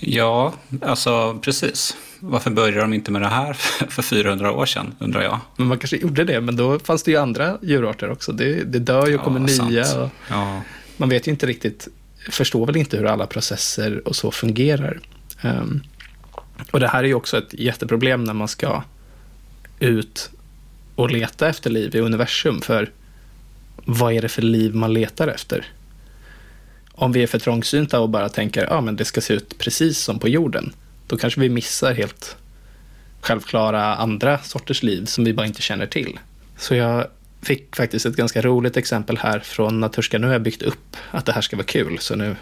Ja, 0.00 0.54
alltså 0.82 1.38
precis. 1.42 1.96
Varför 2.20 2.50
började 2.50 2.80
de 2.80 2.92
inte 2.92 3.10
med 3.10 3.22
det 3.22 3.28
här 3.28 3.52
för 3.88 4.02
400 4.02 4.52
år 4.52 4.66
sedan, 4.66 4.94
undrar 4.98 5.22
jag. 5.22 5.38
Men 5.56 5.66
man 5.66 5.78
kanske 5.78 5.96
gjorde 5.96 6.24
det, 6.24 6.40
men 6.40 6.56
då 6.56 6.78
fanns 6.78 7.02
det 7.02 7.10
ju 7.10 7.16
andra 7.16 7.58
djurarter 7.62 8.10
också. 8.10 8.32
Det, 8.32 8.64
det 8.64 8.78
dör 8.78 9.06
ju 9.06 9.14
och 9.14 9.24
kommer 9.24 9.40
nya. 9.40 10.02
Och 10.02 10.10
ja. 10.28 10.62
Man 10.96 11.08
vet 11.08 11.26
ju 11.26 11.30
inte 11.30 11.46
riktigt, 11.46 11.88
förstår 12.30 12.66
väl 12.66 12.76
inte 12.76 12.96
hur 12.96 13.06
alla 13.06 13.26
processer 13.26 14.08
och 14.08 14.16
så 14.16 14.30
fungerar. 14.30 15.00
Um, 15.42 15.82
och 16.70 16.80
det 16.80 16.88
här 16.88 17.04
är 17.04 17.08
ju 17.08 17.14
också 17.14 17.38
ett 17.38 17.54
jätteproblem 17.54 18.24
när 18.24 18.34
man 18.34 18.48
ska 18.48 18.82
ut 19.78 20.30
och 20.94 21.10
leta 21.10 21.48
efter 21.48 21.70
liv 21.70 21.96
i 21.96 22.00
universum. 22.00 22.60
För 22.60 22.90
vad 23.84 24.12
är 24.12 24.22
det 24.22 24.28
för 24.28 24.42
liv 24.42 24.74
man 24.74 24.92
letar 24.92 25.28
efter? 25.28 25.66
Om 27.00 27.12
vi 27.12 27.22
är 27.22 27.26
för 27.26 27.38
trångsynta 27.38 28.00
och 28.00 28.08
bara 28.08 28.28
tänker 28.28 28.64
att 28.64 28.84
ja, 28.84 28.92
det 28.92 29.04
ska 29.04 29.20
se 29.20 29.34
ut 29.34 29.58
precis 29.58 29.98
som 29.98 30.18
på 30.18 30.28
jorden, 30.28 30.72
då 31.06 31.16
kanske 31.16 31.40
vi 31.40 31.48
missar 31.48 31.94
helt 31.94 32.36
självklara 33.20 33.94
andra 33.94 34.38
sorters 34.38 34.82
liv 34.82 35.04
som 35.04 35.24
vi 35.24 35.32
bara 35.32 35.46
inte 35.46 35.62
känner 35.62 35.86
till. 35.86 36.18
Så 36.56 36.74
jag 36.74 37.06
fick 37.42 37.76
faktiskt 37.76 38.06
ett 38.06 38.16
ganska 38.16 38.42
roligt 38.42 38.76
exempel 38.76 39.18
här 39.18 39.38
från 39.38 39.80
Naturska. 39.80 40.18
Nu 40.18 40.26
har 40.26 40.34
jag 40.34 40.42
byggt 40.42 40.62
upp 40.62 40.96
att 41.10 41.26
det 41.26 41.32
här 41.32 41.40
ska 41.40 41.56
vara 41.56 41.66
kul, 41.66 41.98
så 41.98 42.16
nu 42.16 42.36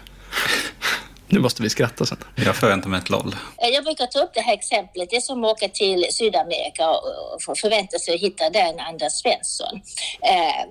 nu 1.31 1.39
måste 1.39 1.61
vi 1.63 1.69
skratta 1.69 2.05
sen. 2.05 2.17
Jag 2.35 2.55
förväntar 2.55 2.89
mig 2.89 2.99
ett 2.99 3.09
LOL. 3.09 3.35
Eh, 3.57 3.67
Jag 3.69 3.83
brukar 3.83 4.05
ta 4.05 4.19
upp 4.19 4.29
det 4.33 4.41
här 4.41 4.53
exemplet. 4.53 5.09
Det 5.09 5.15
är 5.15 5.21
som 5.21 5.43
att 5.43 5.51
åka 5.51 5.67
till 5.67 6.05
Sydamerika 6.11 6.89
och 6.89 7.57
förvänta 7.57 7.99
sig 7.99 8.15
att 8.15 8.21
hitta 8.21 8.49
där 8.49 8.69
en 8.73 8.79
Anders 8.79 9.13
Svensson. 9.13 9.81
Eh, 10.21 10.63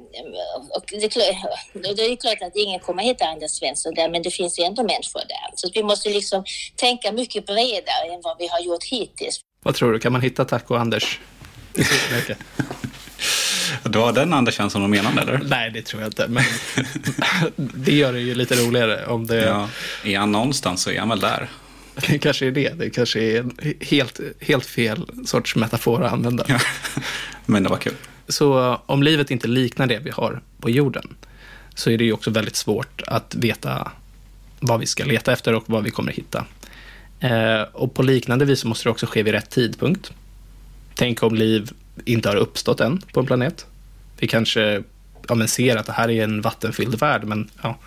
och 0.76 0.84
det, 0.90 1.04
är 1.04 2.16
klart, 2.16 2.42
att 2.42 2.56
ingen 2.56 2.80
kommer 2.80 3.02
hitta 3.02 3.24
Anders 3.24 3.50
Svensson 3.50 3.94
där, 3.94 4.08
men 4.10 4.22
det 4.22 4.30
finns 4.30 4.58
ju 4.58 4.64
ändå 4.64 4.82
människor 4.82 5.22
där. 5.28 5.50
Så 5.54 5.70
vi 5.74 5.82
måste 5.82 6.08
liksom 6.08 6.44
tänka 6.76 7.12
mycket 7.12 7.46
bredare 7.46 8.14
än 8.14 8.20
vad 8.22 8.36
vi 8.38 8.46
har 8.48 8.60
gjort 8.60 8.84
hittills. 8.84 9.40
Vad 9.62 9.74
tror 9.74 9.92
du, 9.92 9.98
kan 9.98 10.12
man 10.12 10.20
hitta 10.20 10.44
Taco 10.44 10.74
Anders 10.74 11.20
i 11.74 11.84
Sydamerika? 11.84 12.36
Det 13.82 13.98
var 13.98 14.12
den 14.12 14.32
Anders 14.32 14.54
Svensson 14.54 14.82
de 14.82 14.90
menade, 14.90 15.22
eller? 15.22 15.40
Nej, 15.44 15.70
det 15.70 15.82
tror 15.82 16.02
jag 16.02 16.08
inte. 16.08 16.28
Men 16.28 16.44
det 17.56 17.94
gör 17.94 18.12
det 18.12 18.20
ju 18.20 18.34
lite 18.34 18.54
roligare 18.54 19.06
om 19.06 19.26
det... 19.26 19.44
Ja. 19.44 19.68
Är 20.04 20.18
han 20.18 20.32
någonstans 20.32 20.82
så 20.82 20.90
är 20.90 20.98
han 20.98 21.08
väl 21.08 21.20
där. 21.20 21.48
Det 22.08 22.18
kanske 22.18 22.46
är 22.46 22.50
det. 22.50 22.78
Det 22.78 22.90
kanske 22.90 23.20
är 23.20 23.44
helt, 23.84 24.20
helt 24.40 24.66
fel 24.66 25.10
sorts 25.26 25.56
metafor 25.56 26.04
att 26.04 26.12
använda. 26.12 26.44
Ja. 26.48 26.58
Men 27.46 27.62
det 27.62 27.68
var 27.68 27.76
kul. 27.76 27.94
Så 28.28 28.80
om 28.86 29.02
livet 29.02 29.30
inte 29.30 29.48
liknar 29.48 29.86
det 29.86 29.98
vi 29.98 30.10
har 30.10 30.40
på 30.60 30.70
jorden 30.70 31.16
så 31.74 31.90
är 31.90 31.98
det 31.98 32.04
ju 32.04 32.12
också 32.12 32.30
väldigt 32.30 32.56
svårt 32.56 33.02
att 33.06 33.34
veta 33.34 33.92
vad 34.60 34.80
vi 34.80 34.86
ska 34.86 35.04
leta 35.04 35.32
efter 35.32 35.54
och 35.54 35.64
vad 35.66 35.84
vi 35.84 35.90
kommer 35.90 36.12
hitta. 36.12 36.44
Eh, 37.20 37.62
och 37.72 37.94
på 37.94 38.02
liknande 38.02 38.44
vis 38.44 38.64
måste 38.64 38.84
det 38.84 38.90
också 38.90 39.06
ske 39.06 39.22
vid 39.22 39.34
rätt 39.34 39.50
tidpunkt. 39.50 40.12
Tänk 40.94 41.22
om 41.22 41.34
liv 41.34 41.70
inte 42.04 42.28
har 42.28 42.36
uppstått 42.36 42.80
än 42.80 42.98
på 43.12 43.20
en 43.20 43.26
planet. 43.26 43.66
Vi 44.18 44.26
kanske 44.26 44.82
ja, 45.28 45.34
men 45.34 45.48
ser 45.48 45.76
att 45.76 45.86
det 45.86 45.92
här 45.92 46.10
är 46.10 46.24
en 46.24 46.40
vattenfylld 46.40 47.00
värld, 47.00 47.24
men 47.24 47.50
ja, 47.62 47.78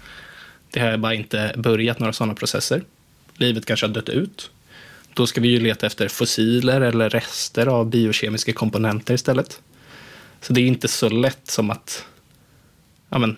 det 0.72 0.80
har 0.80 0.98
bara 0.98 1.14
inte 1.14 1.54
börjat 1.58 2.00
några 2.00 2.14
sådana 2.14 2.36
processer. 2.36 2.84
Livet 3.34 3.66
kanske 3.66 3.86
har 3.86 3.94
dött 3.94 4.10
ut. 4.10 4.52
Då 5.14 5.28
ska 5.28 5.42
vi 5.42 5.48
ju 5.48 5.60
leta 5.60 5.86
efter 5.86 6.08
fossiler 6.08 6.82
eller 6.82 7.10
rester 7.10 7.68
av 7.68 7.90
biokemiska 7.90 8.54
komponenter 8.54 9.14
istället. 9.14 9.62
Så 10.42 10.54
det 10.54 10.62
är 10.62 10.66
inte 10.66 10.88
så 10.88 11.10
lätt 11.10 11.48
som 11.52 11.70
att... 11.70 12.06
Ja, 13.10 13.18
men, 13.18 13.38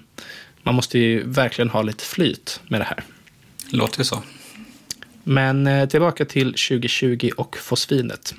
man 0.64 0.76
måste 0.76 1.00
ju 1.00 1.24
verkligen 1.24 1.70
ha 1.70 1.82
lite 1.82 2.04
flyt 2.04 2.62
med 2.68 2.82
det 2.82 2.86
här. 2.86 3.04
Låter 3.70 4.00
ju 4.00 4.04
så. 4.04 4.24
Men 5.24 5.68
eh, 5.68 5.90
tillbaka 5.90 6.26
till 6.26 6.48
2020 6.48 7.30
och 7.38 7.58
fosfinet. 7.58 8.36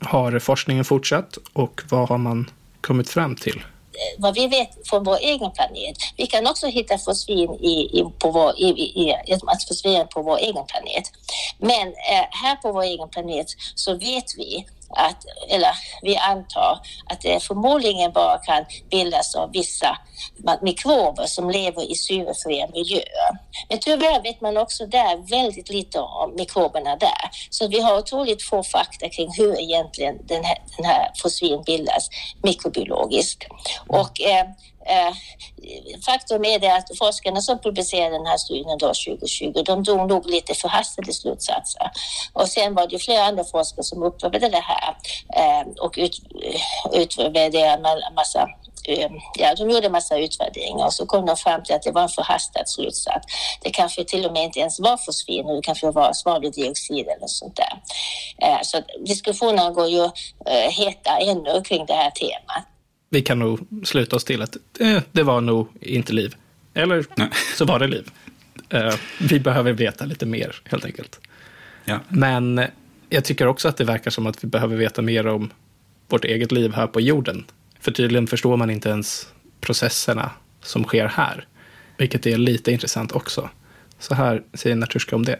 Har 0.00 0.38
forskningen 0.38 0.84
fortsatt 0.84 1.38
och 1.52 1.82
vad 1.90 2.08
har 2.08 2.18
man 2.18 2.50
kommit 2.80 3.10
fram 3.10 3.36
till? 3.36 3.62
vad 4.18 4.34
vi 4.34 4.46
vet 4.46 4.88
från 4.88 5.04
vår 5.04 5.16
egen 5.16 5.50
planet. 5.52 5.96
Vi 6.16 6.26
kan 6.26 6.46
också 6.46 6.66
hitta 6.66 6.98
fosfin 6.98 7.50
i, 7.50 8.00
i, 8.00 8.04
på 8.18 8.30
vår, 8.30 8.52
i, 8.58 8.64
i, 8.64 9.10
i, 9.10 10.04
på 10.14 10.22
vår 10.22 10.38
egen 10.38 10.66
planet. 10.66 11.04
Men 11.58 11.88
eh, 11.88 12.26
här 12.30 12.56
på 12.56 12.72
vår 12.72 12.82
egen 12.82 13.08
planet 13.08 13.46
så 13.74 13.94
vet 13.94 14.24
vi 14.36 14.66
att, 14.90 15.24
eller 15.48 15.70
vi 16.02 16.16
antar 16.16 16.80
att 17.06 17.20
det 17.20 17.42
förmodligen 17.42 18.12
bara 18.12 18.38
kan 18.38 18.64
bildas 18.90 19.34
av 19.34 19.52
vissa 19.52 19.98
mikrober 20.62 21.26
som 21.26 21.50
lever 21.50 21.90
i 21.90 21.94
syrefria 21.94 22.68
miljöer. 22.72 23.30
Men 23.68 23.78
tyvärr 23.78 24.22
vet 24.22 24.40
man 24.40 24.56
också 24.56 24.86
där 24.86 25.30
väldigt 25.30 25.68
lite 25.68 26.00
om 26.00 26.34
mikroberna 26.36 26.96
där. 26.96 27.30
Så 27.50 27.68
vi 27.68 27.80
har 27.80 27.98
otroligt 27.98 28.42
få 28.42 28.62
fakta 28.62 29.08
kring 29.08 29.32
hur 29.36 29.60
egentligen 29.60 30.18
den 30.26 30.44
här, 30.44 30.58
den 30.76 30.86
här 30.86 31.10
fosfin 31.22 31.62
bildas 31.66 32.08
mikrobiologiskt. 32.42 33.44
Och 33.86 34.20
eh, 34.20 34.46
Eh, 34.88 35.14
faktum 36.06 36.44
är 36.44 36.58
det 36.58 36.74
att 36.74 36.98
forskarna 36.98 37.40
som 37.40 37.58
publicerade 37.58 38.16
den 38.16 38.26
här 38.26 38.36
studien 38.36 38.78
då 38.78 38.86
2020, 38.86 39.62
de 39.64 39.82
drog 39.82 40.08
nog 40.08 40.30
lite 40.30 40.54
förhastade 40.54 41.12
slutsatser. 41.12 41.90
Och 42.32 42.48
sen 42.48 42.74
var 42.74 42.86
det 42.86 42.98
flera 42.98 43.24
andra 43.24 43.44
forskare 43.44 43.84
som 43.84 44.02
upplevde 44.02 44.48
det 44.48 44.64
här 44.64 44.96
eh, 45.36 45.68
och 45.80 45.94
ut, 45.96 46.20
utvärderade 46.92 47.58
en 47.60 48.14
massa 48.14 48.48
eh, 48.88 49.10
Ja, 49.34 49.54
de 49.54 49.70
gjorde 49.70 49.86
en 49.86 49.92
massa 49.92 50.18
utvärderingar 50.18 50.86
och 50.86 50.94
så 50.94 51.06
kom 51.06 51.26
de 51.26 51.36
fram 51.36 51.62
till 51.62 51.74
att 51.74 51.82
det 51.82 51.92
var 51.92 52.02
en 52.02 52.08
förhastad 52.08 52.66
slutsats. 52.66 53.26
Det 53.62 53.70
kanske 53.70 54.04
till 54.04 54.26
och 54.26 54.32
med 54.32 54.42
inte 54.42 54.60
ens 54.60 54.80
var 54.80 54.96
fosfin, 54.96 55.46
det 55.46 55.62
kanske 55.62 55.90
var 55.90 56.12
svaveldioxid 56.12 57.06
eller 57.08 57.26
sånt 57.26 57.56
där. 57.56 57.82
Eh, 58.42 58.58
så 58.62 58.80
diskussionerna 59.06 59.70
går 59.70 59.88
ju 59.88 60.10
heta 60.70 61.18
ännu 61.18 61.62
kring 61.62 61.86
det 61.86 61.94
här 61.94 62.10
temat 62.10 62.66
vi 63.10 63.22
kan 63.22 63.38
nog 63.38 63.60
sluta 63.84 64.16
oss 64.16 64.24
till 64.24 64.42
att 64.42 64.56
eh, 64.80 65.02
det 65.12 65.22
var 65.22 65.40
nog 65.40 65.68
inte 65.80 66.12
liv. 66.12 66.34
Eller 66.74 67.04
Nej. 67.14 67.28
så 67.56 67.64
var 67.64 67.78
det 67.78 67.86
liv. 67.86 68.10
Eh, 68.68 68.94
vi 69.20 69.40
behöver 69.40 69.72
veta 69.72 70.04
lite 70.04 70.26
mer, 70.26 70.56
helt 70.64 70.84
enkelt. 70.84 71.20
Ja. 71.84 72.00
Men 72.08 72.60
jag 73.08 73.24
tycker 73.24 73.46
också 73.46 73.68
att 73.68 73.76
det 73.76 73.84
verkar 73.84 74.10
som 74.10 74.26
att 74.26 74.44
vi 74.44 74.48
behöver 74.48 74.76
veta 74.76 75.02
mer 75.02 75.26
om 75.26 75.50
vårt 76.08 76.24
eget 76.24 76.52
liv 76.52 76.72
här 76.72 76.86
på 76.86 77.00
jorden. 77.00 77.44
För 77.80 77.92
tydligen 77.92 78.26
förstår 78.26 78.56
man 78.56 78.70
inte 78.70 78.88
ens 78.88 79.28
processerna 79.60 80.30
som 80.62 80.84
sker 80.84 81.06
här. 81.06 81.46
Vilket 81.98 82.26
är 82.26 82.36
lite 82.36 82.72
intressant 82.72 83.12
också. 83.12 83.50
Så 83.98 84.14
här 84.14 84.42
säger 84.54 84.76
Natushka 84.76 85.16
om 85.16 85.24
det. 85.24 85.38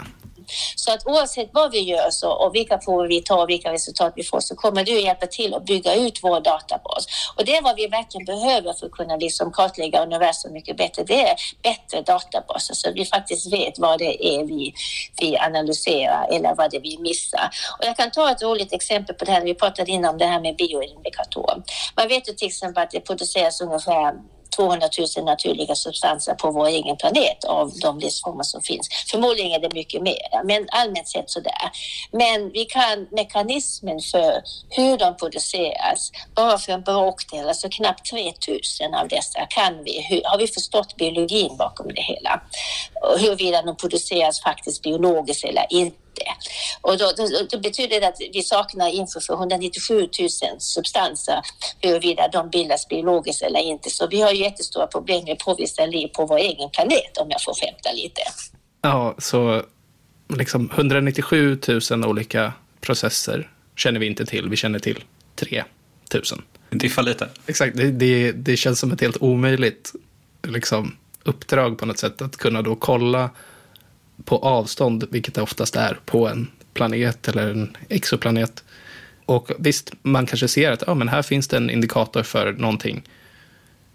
Så 0.77 0.93
att 0.93 1.07
oavsett 1.07 1.51
vad 1.53 1.73
vi 1.73 1.81
gör 1.81 2.11
så, 2.11 2.31
och 2.31 2.55
vilka 2.55 2.79
prover 2.79 3.09
vi 3.09 3.21
tar 3.21 3.43
och 3.43 3.51
vilka 3.51 3.73
resultat 3.73 4.13
vi 4.17 4.23
får 4.23 4.41
så 4.41 4.55
kommer 4.55 4.85
du 4.85 5.01
hjälpa 5.01 5.27
till 5.27 5.55
att 5.55 5.65
bygga 5.65 5.95
ut 5.95 6.19
vår 6.23 6.41
databas. 6.41 7.07
Och 7.37 7.45
det 7.45 7.57
är 7.57 7.63
vad 7.63 7.77
vi 7.77 7.87
verkligen 7.87 8.25
behöver 8.25 8.73
för 8.73 8.87
att 8.87 8.93
kunna 8.93 9.17
liksom 9.17 9.53
kartlägga 9.53 10.03
universum 10.03 10.53
mycket 10.53 10.77
bättre. 10.77 11.05
Det 11.05 11.29
är 11.29 11.37
bättre 11.63 12.03
databaser 12.03 12.75
så 12.75 12.93
vi 12.93 13.05
faktiskt 13.05 13.53
vet 13.53 13.79
vad 13.79 13.99
det 13.99 14.27
är 14.27 14.45
vi, 14.45 14.75
vi 15.21 15.37
analyserar 15.39 16.29
eller 16.33 16.55
vad 16.55 16.71
det 16.71 16.77
är 16.77 16.81
vi 16.81 16.99
missar. 16.99 17.51
Och 17.79 17.85
jag 17.85 17.97
kan 17.97 18.11
ta 18.11 18.31
ett 18.31 18.43
roligt 18.43 18.73
exempel 18.73 19.15
på 19.15 19.25
det 19.25 19.33
här. 19.33 19.43
Vi 19.45 19.55
pratade 19.55 19.91
innan 19.91 20.11
om 20.11 20.19
det 20.19 20.27
här 20.27 20.41
med 20.41 20.57
bioindikatorer. 20.57 21.63
Man 21.97 22.09
vet 22.09 22.29
ju 22.29 22.33
till 22.33 22.49
exempel 22.49 22.83
att 22.83 22.91
det 22.91 23.01
produceras 23.01 23.61
ungefär 23.61 24.15
200 24.51 24.89
000 25.17 25.25
naturliga 25.25 25.75
substanser 25.75 26.35
på 26.35 26.51
vår 26.51 26.67
egen 26.67 26.97
planet 26.97 27.45
av 27.45 27.73
de 27.83 27.99
livsformer 27.99 28.43
som 28.43 28.63
finns. 28.63 28.89
Förmodligen 29.11 29.53
är 29.53 29.59
det 29.59 29.75
mycket 29.75 30.03
mer, 30.03 30.45
men 30.45 30.67
allmänt 30.69 31.09
sett 31.09 31.31
så 31.31 31.41
där. 31.41 31.71
Men 32.13 32.51
vi 32.53 32.65
kan 32.65 33.07
mekanismen 33.11 34.01
för 34.01 34.43
hur 34.69 34.99
de 34.99 35.17
produceras, 35.17 36.13
bara 36.35 36.59
för 36.59 36.73
en 36.73 36.83
bråkdel, 36.83 37.49
alltså 37.49 37.69
knappt 37.69 38.11
3 38.11 38.33
000 38.91 38.95
av 38.95 39.09
dessa 39.09 39.47
kan 39.49 39.85
vi, 39.85 40.07
hur, 40.09 40.23
har 40.25 40.39
vi 40.39 40.47
förstått 40.47 40.97
biologin 40.97 41.57
bakom 41.57 41.89
det 41.95 42.03
hela. 42.03 42.43
Huruvida 43.19 43.63
de 43.63 43.77
produceras 43.77 44.43
faktiskt 44.43 44.83
biologiskt 44.83 45.45
eller 45.45 45.67
inte 45.71 46.06
och 46.81 46.99
då, 46.99 47.13
då, 47.17 47.29
då, 47.51 47.59
betyder 47.59 48.01
det 48.01 48.09
att 48.09 48.17
vi 48.33 48.43
saknar 48.43 48.89
info 48.89 49.21
för 49.21 49.35
197 49.35 50.01
000 50.01 50.29
substanser 50.59 51.41
huruvida 51.81 52.29
de 52.29 52.51
bildas 52.51 52.89
biologiskt 52.89 53.43
eller 53.43 53.61
inte. 53.61 53.91
Så 53.91 54.07
vi 54.07 54.21
har 54.21 54.33
jättestora 54.33 54.87
problem 54.87 55.25
med 55.25 55.39
påvisa 55.39 55.87
liv 55.87 56.09
på 56.09 56.27
vår 56.27 56.39
egen 56.39 56.71
planet 56.71 57.19
om 57.21 57.27
jag 57.31 57.43
får 57.43 57.55
skämta 57.55 57.93
lite. 57.93 58.21
Ja, 58.83 59.15
så 59.19 59.63
liksom 60.29 60.71
197 60.75 61.59
000 61.91 62.05
olika 62.05 62.53
processer 62.81 63.51
känner 63.77 64.01
vi 64.01 64.07
inte 64.07 64.27
till. 64.27 64.49
Vi 64.49 64.57
känner 64.57 64.79
till 64.79 65.05
3 65.35 65.65
000. 66.15 66.23
Diffar 66.71 67.03
lite. 67.03 67.29
Exakt, 67.47 67.77
det, 67.77 67.91
det, 67.91 68.33
det 68.33 68.57
känns 68.57 68.79
som 68.81 68.93
ett 68.93 69.01
helt 69.01 69.17
omöjligt 69.21 69.93
liksom, 70.43 70.97
uppdrag 71.23 71.79
på 71.79 71.87
något 71.87 71.99
sätt 71.99 72.23
att 72.23 72.37
kunna 72.37 72.63
då 72.63 72.77
kolla 72.77 73.31
på 74.25 74.39
avstånd, 74.39 75.05
vilket 75.11 75.35
det 75.35 75.43
oftast 75.43 75.77
är, 75.77 75.99
på 76.05 76.29
en 76.29 76.49
planet 76.75 77.29
eller 77.29 77.49
en 77.51 77.77
exoplanet. 77.89 78.65
Och 79.27 79.51
visst, 79.59 79.93
man 80.03 80.27
kanske 80.27 80.49
ser 80.49 80.73
att 80.73 80.85
ja, 80.87 80.95
men 80.95 81.09
här 81.09 81.23
finns 81.23 81.49
det 81.49 81.57
en 81.57 81.71
indikator 81.71 82.23
för 82.23 82.53
någonting. 82.53 83.03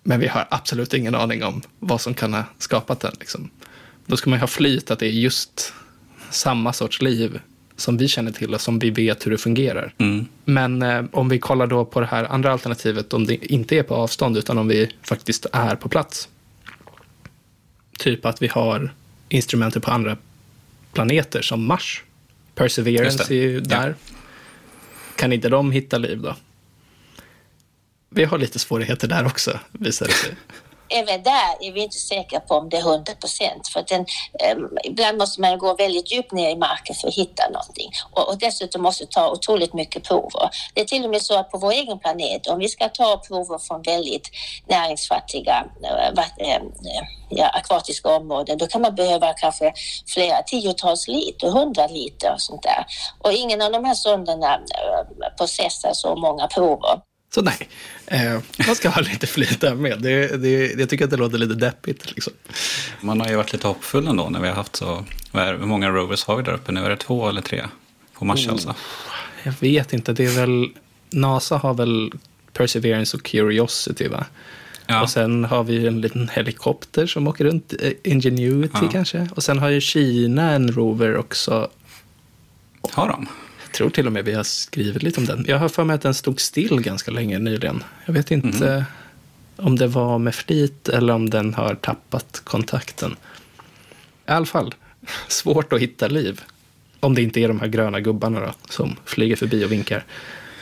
Men 0.03 0.19
vi 0.19 0.27
har 0.27 0.47
absolut 0.49 0.93
ingen 0.93 1.15
aning 1.15 1.43
om 1.43 1.61
vad 1.79 2.01
som 2.01 2.13
kan 2.13 2.33
ha 2.33 2.43
skapat 2.57 2.99
den. 2.99 3.13
Liksom. 3.19 3.49
Då 4.05 4.17
ska 4.17 4.29
man 4.29 4.39
ha 4.39 4.47
flyt 4.47 4.91
att 4.91 4.99
det 4.99 5.05
är 5.05 5.11
just 5.11 5.73
samma 6.29 6.73
sorts 6.73 7.01
liv 7.01 7.39
som 7.75 7.97
vi 7.97 8.07
känner 8.07 8.31
till 8.31 8.53
och 8.53 8.61
som 8.61 8.79
vi 8.79 8.89
vet 8.89 9.25
hur 9.25 9.31
det 9.31 9.37
fungerar. 9.37 9.93
Mm. 9.97 10.25
Men 10.45 10.81
eh, 10.81 11.03
om 11.11 11.29
vi 11.29 11.39
kollar 11.39 11.67
då 11.67 11.85
på 11.85 11.99
det 11.99 12.05
här 12.05 12.23
andra 12.23 12.51
alternativet, 12.51 13.13
om 13.13 13.25
det 13.25 13.53
inte 13.53 13.77
är 13.77 13.83
på 13.83 13.95
avstånd 13.95 14.37
utan 14.37 14.57
om 14.57 14.67
vi 14.67 14.91
faktiskt 15.03 15.45
är 15.51 15.75
på 15.75 15.89
plats. 15.89 16.29
Typ 17.99 18.25
att 18.25 18.41
vi 18.41 18.47
har 18.47 18.93
instrumenter 19.31 19.79
på 19.79 19.91
andra 19.91 20.17
planeter 20.93 21.41
som 21.41 21.65
Mars. 21.65 22.03
Perseverance 22.55 23.33
är 23.33 23.37
ju 23.37 23.59
där. 23.59 23.87
Ja. 23.87 24.15
Kan 25.15 25.33
inte 25.33 25.49
de 25.49 25.71
hitta 25.71 25.97
liv 25.97 26.21
då? 26.21 26.35
Vi 28.09 28.23
har 28.25 28.37
lite 28.37 28.59
svårigheter 28.59 29.07
där 29.07 29.25
också, 29.25 29.59
visar 29.71 30.05
det 30.05 30.13
sig. 30.13 30.35
även 30.91 31.23
där 31.23 31.51
är 31.59 31.71
vi 31.71 31.81
inte 31.83 31.97
säkra 31.97 32.39
på 32.39 32.55
om 32.55 32.69
det 32.69 32.77
är 32.77 32.81
100 32.81 33.13
procent. 33.19 33.67
För 33.67 33.79
att 33.79 33.87
den, 33.87 34.01
eh, 34.39 34.55
ibland 34.83 35.17
måste 35.17 35.41
man 35.41 35.57
gå 35.57 35.75
väldigt 35.75 36.11
djupt 36.11 36.31
ner 36.31 36.49
i 36.49 36.55
marken 36.55 36.95
för 36.95 37.07
att 37.07 37.13
hitta 37.13 37.49
någonting. 37.49 37.91
Och, 38.11 38.29
och 38.29 38.37
dessutom 38.37 38.81
måste 38.81 39.05
ta 39.05 39.31
otroligt 39.31 39.73
mycket 39.73 40.03
prover. 40.03 40.49
Det 40.73 40.81
är 40.81 40.85
till 40.85 41.03
och 41.03 41.09
med 41.09 41.21
så 41.21 41.39
att 41.39 41.51
på 41.51 41.57
vår 41.57 41.71
egen 41.71 41.99
planet, 41.99 42.47
om 42.47 42.59
vi 42.59 42.67
ska 42.67 42.89
ta 42.89 43.17
prover 43.17 43.57
från 43.57 43.81
väldigt 43.81 44.29
näringsfattiga 44.67 45.65
eh, 45.83 46.07
eh, 46.47 46.61
ja, 47.29 47.47
akvatiska 47.47 48.09
områden, 48.09 48.57
då 48.57 48.67
kan 48.67 48.81
man 48.81 48.95
behöva 48.95 49.33
kanske 49.33 49.73
flera 50.07 50.41
tiotals 50.41 51.07
liter, 51.07 51.49
hundra 51.49 51.87
liter 51.87 52.33
och 52.33 52.41
sånt 52.41 52.63
där. 52.63 52.85
Och 53.19 53.33
ingen 53.33 53.61
av 53.61 53.71
de 53.71 53.85
här 53.85 53.93
sonderna 53.93 54.59
processar 55.37 55.91
så 55.93 56.15
många 56.15 56.47
prover. 56.47 57.01
Så 57.33 57.41
nej, 57.41 57.69
eh, 58.05 58.39
man 58.67 58.75
ska 58.75 58.89
ha 58.89 59.01
lite 59.11 59.27
flit 59.27 59.61
där 59.61 59.75
med. 59.75 60.01
Det, 60.01 60.41
det, 60.41 60.73
jag 60.79 60.89
tycker 60.89 61.05
att 61.05 61.11
det 61.11 61.17
låter 61.17 61.37
lite 61.37 61.53
deppigt. 61.53 62.11
Liksom. 62.11 62.33
Man 63.01 63.21
har 63.21 63.29
ju 63.29 63.35
varit 63.35 63.53
lite 63.53 63.67
hoppfull 63.67 64.07
ändå 64.07 64.29
när 64.29 64.39
vi 64.39 64.47
har 64.47 64.55
haft 64.55 64.75
så... 64.75 65.05
Hur 65.33 65.57
många 65.57 65.89
rovers 65.89 66.23
har 66.23 66.37
vi 66.37 66.43
där 66.43 66.53
uppe 66.53 66.71
nu? 66.71 66.85
Är 66.85 66.89
det 66.89 66.97
två 66.97 67.29
eller 67.29 67.41
tre? 67.41 67.65
På 68.13 68.25
Mars 68.25 68.47
oh, 68.47 68.51
alltså? 68.51 68.75
Jag 69.43 69.53
vet 69.59 69.93
inte. 69.93 70.13
Det 70.13 70.25
är 70.25 70.35
väl... 70.35 70.69
NASA 71.09 71.57
har 71.57 71.73
väl 71.73 72.11
Perseverance 72.53 73.17
och 73.17 73.23
Curiosity 73.23 74.07
va? 74.07 74.25
Ja. 74.87 75.01
Och 75.01 75.09
sen 75.09 75.45
har 75.45 75.63
vi 75.63 75.87
en 75.87 76.01
liten 76.01 76.29
helikopter 76.33 77.07
som 77.07 77.27
åker 77.27 77.45
runt, 77.45 77.73
eh, 77.79 77.91
Ingenuity 78.03 78.77
ja. 78.81 78.89
kanske. 78.91 79.29
Och 79.35 79.43
sen 79.43 79.59
har 79.59 79.69
ju 79.69 79.81
Kina 79.81 80.51
en 80.51 80.71
rover 80.71 81.17
också. 81.17 81.69
Har 82.91 83.07
de? 83.07 83.27
Jag 83.71 83.75
tror 83.75 83.89
till 83.89 84.07
och 84.07 84.13
med 84.13 84.25
vi 84.25 84.33
har 84.33 84.43
skrivit 84.43 85.03
lite 85.03 85.19
om 85.19 85.25
den. 85.25 85.45
Jag 85.47 85.59
har 85.59 85.69
för 85.69 85.83
mig 85.83 85.93
att 85.93 86.01
den 86.01 86.13
stod 86.13 86.41
still 86.41 86.81
ganska 86.81 87.11
länge 87.11 87.39
nyligen. 87.39 87.83
Jag 88.05 88.13
vet 88.13 88.31
inte 88.31 88.67
mm. 88.67 88.83
om 89.55 89.75
det 89.75 89.87
var 89.87 90.19
med 90.19 90.35
flit 90.35 90.89
eller 90.89 91.13
om 91.13 91.29
den 91.29 91.53
har 91.53 91.75
tappat 91.75 92.41
kontakten. 92.43 93.15
I 94.27 94.31
alla 94.31 94.45
fall, 94.45 94.75
svårt 95.27 95.73
att 95.73 95.81
hitta 95.81 96.07
liv. 96.07 96.41
Om 96.99 97.15
det 97.15 97.21
inte 97.21 97.39
är 97.39 97.47
de 97.47 97.59
här 97.59 97.67
gröna 97.67 97.99
gubbarna 97.99 98.39
då, 98.39 98.53
som 98.69 98.95
flyger 99.05 99.35
förbi 99.35 99.65
och 99.65 99.71
vinkar. 99.71 100.05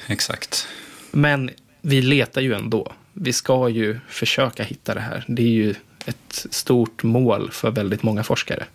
Exakt. 0.08 0.68
Men 1.12 1.50
vi 1.82 2.02
letar 2.02 2.42
ju 2.42 2.54
ändå. 2.54 2.94
Vi 3.14 3.34
ska 3.34 3.70
ju 3.70 4.00
försöka 4.10 4.64
hitta 4.64 4.94
det 4.94 5.02
här. 5.02 5.24
Det 5.28 5.42
är 5.42 5.48
ju 5.48 5.76
ett 6.06 6.46
stort 6.50 7.04
mål 7.04 7.52
för 7.52 7.72
väldigt 7.72 8.04
många 8.04 8.24
forskare. 8.24 8.66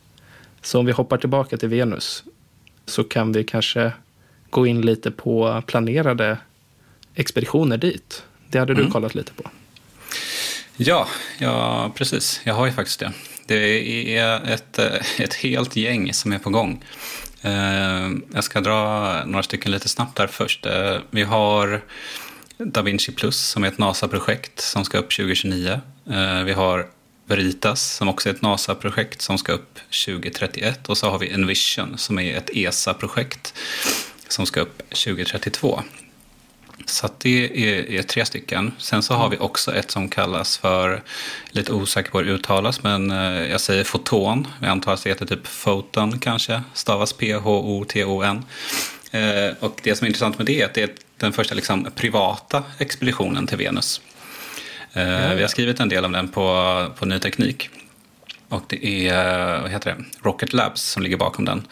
Så 0.63 0.79
om 0.79 0.87
vi 0.87 0.93
hoppar 0.93 1.19
tillbaka 1.19 1.57
till 1.57 1.69
Venus 1.69 2.25
så 2.87 3.05
kan 3.05 3.33
vi 3.33 3.45
kanske 3.45 3.93
gå 4.55 4.67
in 4.67 4.81
lite 4.81 5.11
på 5.11 5.63
planerade 5.67 6.39
expeditioner 7.15 7.77
dit. 7.77 8.23
Det 8.49 8.59
hade 8.59 8.73
mm. 8.73 8.85
du 8.85 8.91
kollat 8.91 9.15
lite 9.15 9.33
på. 9.33 9.51
Ja, 10.77 11.09
ja, 11.39 11.93
precis. 11.95 12.41
Jag 12.45 12.55
har 12.55 12.67
ju 12.67 12.73
faktiskt 12.73 13.01
det. 13.01 13.13
Det 13.47 14.17
är 14.17 14.41
ett, 14.45 14.79
ett 15.19 15.35
helt 15.35 15.77
gäng 15.77 16.13
som 16.13 16.33
är 16.33 16.39
på 16.39 16.51
gång. 16.51 16.85
Eh, 17.43 18.11
jag 18.35 18.45
ska 18.45 18.61
dra 18.61 19.23
några 19.27 19.43
stycken 19.43 19.73
lite 19.73 19.89
snabbt 19.89 20.17
där 20.17 20.27
först. 20.27 20.67
Eh, 20.67 20.97
vi 21.11 21.23
har 21.23 21.83
Da 22.59 22.83
Vinci 22.83 23.13
Plus 23.13 23.41
som 23.41 23.65
är 23.65 23.69
ett 23.69 23.79
NASA-projekt 23.79 24.61
som 24.61 24.85
ska 24.85 24.99
upp 24.99 25.11
2029. 25.11 25.81
Eh, 26.11 26.43
vi 26.45 26.53
har 26.53 26.87
Veritas 27.27 27.97
som 27.97 28.09
också 28.09 28.29
är 28.29 28.35
ett 28.35 28.43
NASA-projekt 28.43 29.23
som 29.23 29.39
ska 29.39 29.53
upp 29.53 29.79
2031. 30.07 30.89
Och 30.89 30.99
så 30.99 31.11
har 31.11 31.19
vi 31.19 31.31
Envision 31.31 31.99
som 31.99 32.19
är 32.19 32.37
ett 32.37 32.51
ESA-projekt 32.53 33.55
som 34.29 34.47
ska 34.47 34.61
upp 34.61 34.79
2032. 34.79 35.83
Så 36.87 37.09
det 37.19 37.45
är, 37.45 37.91
är, 37.91 38.03
tre 38.03 38.25
stycken. 38.25 38.73
Sen 38.79 39.03
så 39.03 39.15
har 39.15 39.29
vi 39.29 39.39
också 39.39 39.75
ett 39.75 39.91
som 39.91 40.09
kallas 40.09 40.59
för, 40.59 41.03
lite 41.51 41.73
osäker 41.73 42.11
på 42.11 42.19
hur 42.19 42.25
det 42.25 42.33
uttalas, 42.33 42.83
men 42.83 43.11
eh, 43.11 43.51
jag 43.51 43.61
säger 43.61 43.85
foton. 43.85 44.47
Jag 44.61 44.71
antar 44.71 44.93
att 44.93 45.05
det 45.05 45.11
heter 45.11 45.27
typ 45.27 45.63
Photon 45.65 46.19
kanske, 46.19 46.63
stavas 46.75 47.13
P-H-O-T-O-N. 47.13 48.45
Eh, 49.11 49.55
och 49.61 49.81
det 49.83 49.97
som 49.97 50.05
är 50.05 50.09
intressant 50.09 50.39
med 50.39 50.47
det 50.47 50.61
är 50.61 50.65
att 50.65 50.75
det 50.75 50.83
är 50.83 50.91
den 51.17 51.33
första 51.33 51.55
liksom, 51.55 51.91
privata 51.95 52.63
expeditionen 52.79 53.47
till 53.47 53.59
Venus. 53.59 54.01
Eh, 54.93 55.35
vi 55.35 55.41
har 55.43 55.49
skrivit 55.49 55.81
en 55.81 55.89
del 55.89 56.05
om 56.05 56.13
den 56.13 56.29
på, 56.29 56.87
på 56.99 57.07
Ny 57.07 57.19
Teknik. 57.19 57.71
Och 58.49 58.63
det 58.67 59.09
är 59.09 59.61
vad 59.61 59.71
heter 59.71 59.95
det? 59.95 60.05
Rocket 60.29 60.53
Labs 60.53 60.83
som 60.83 61.03
ligger 61.03 61.17
bakom 61.17 61.45
den. 61.45 61.67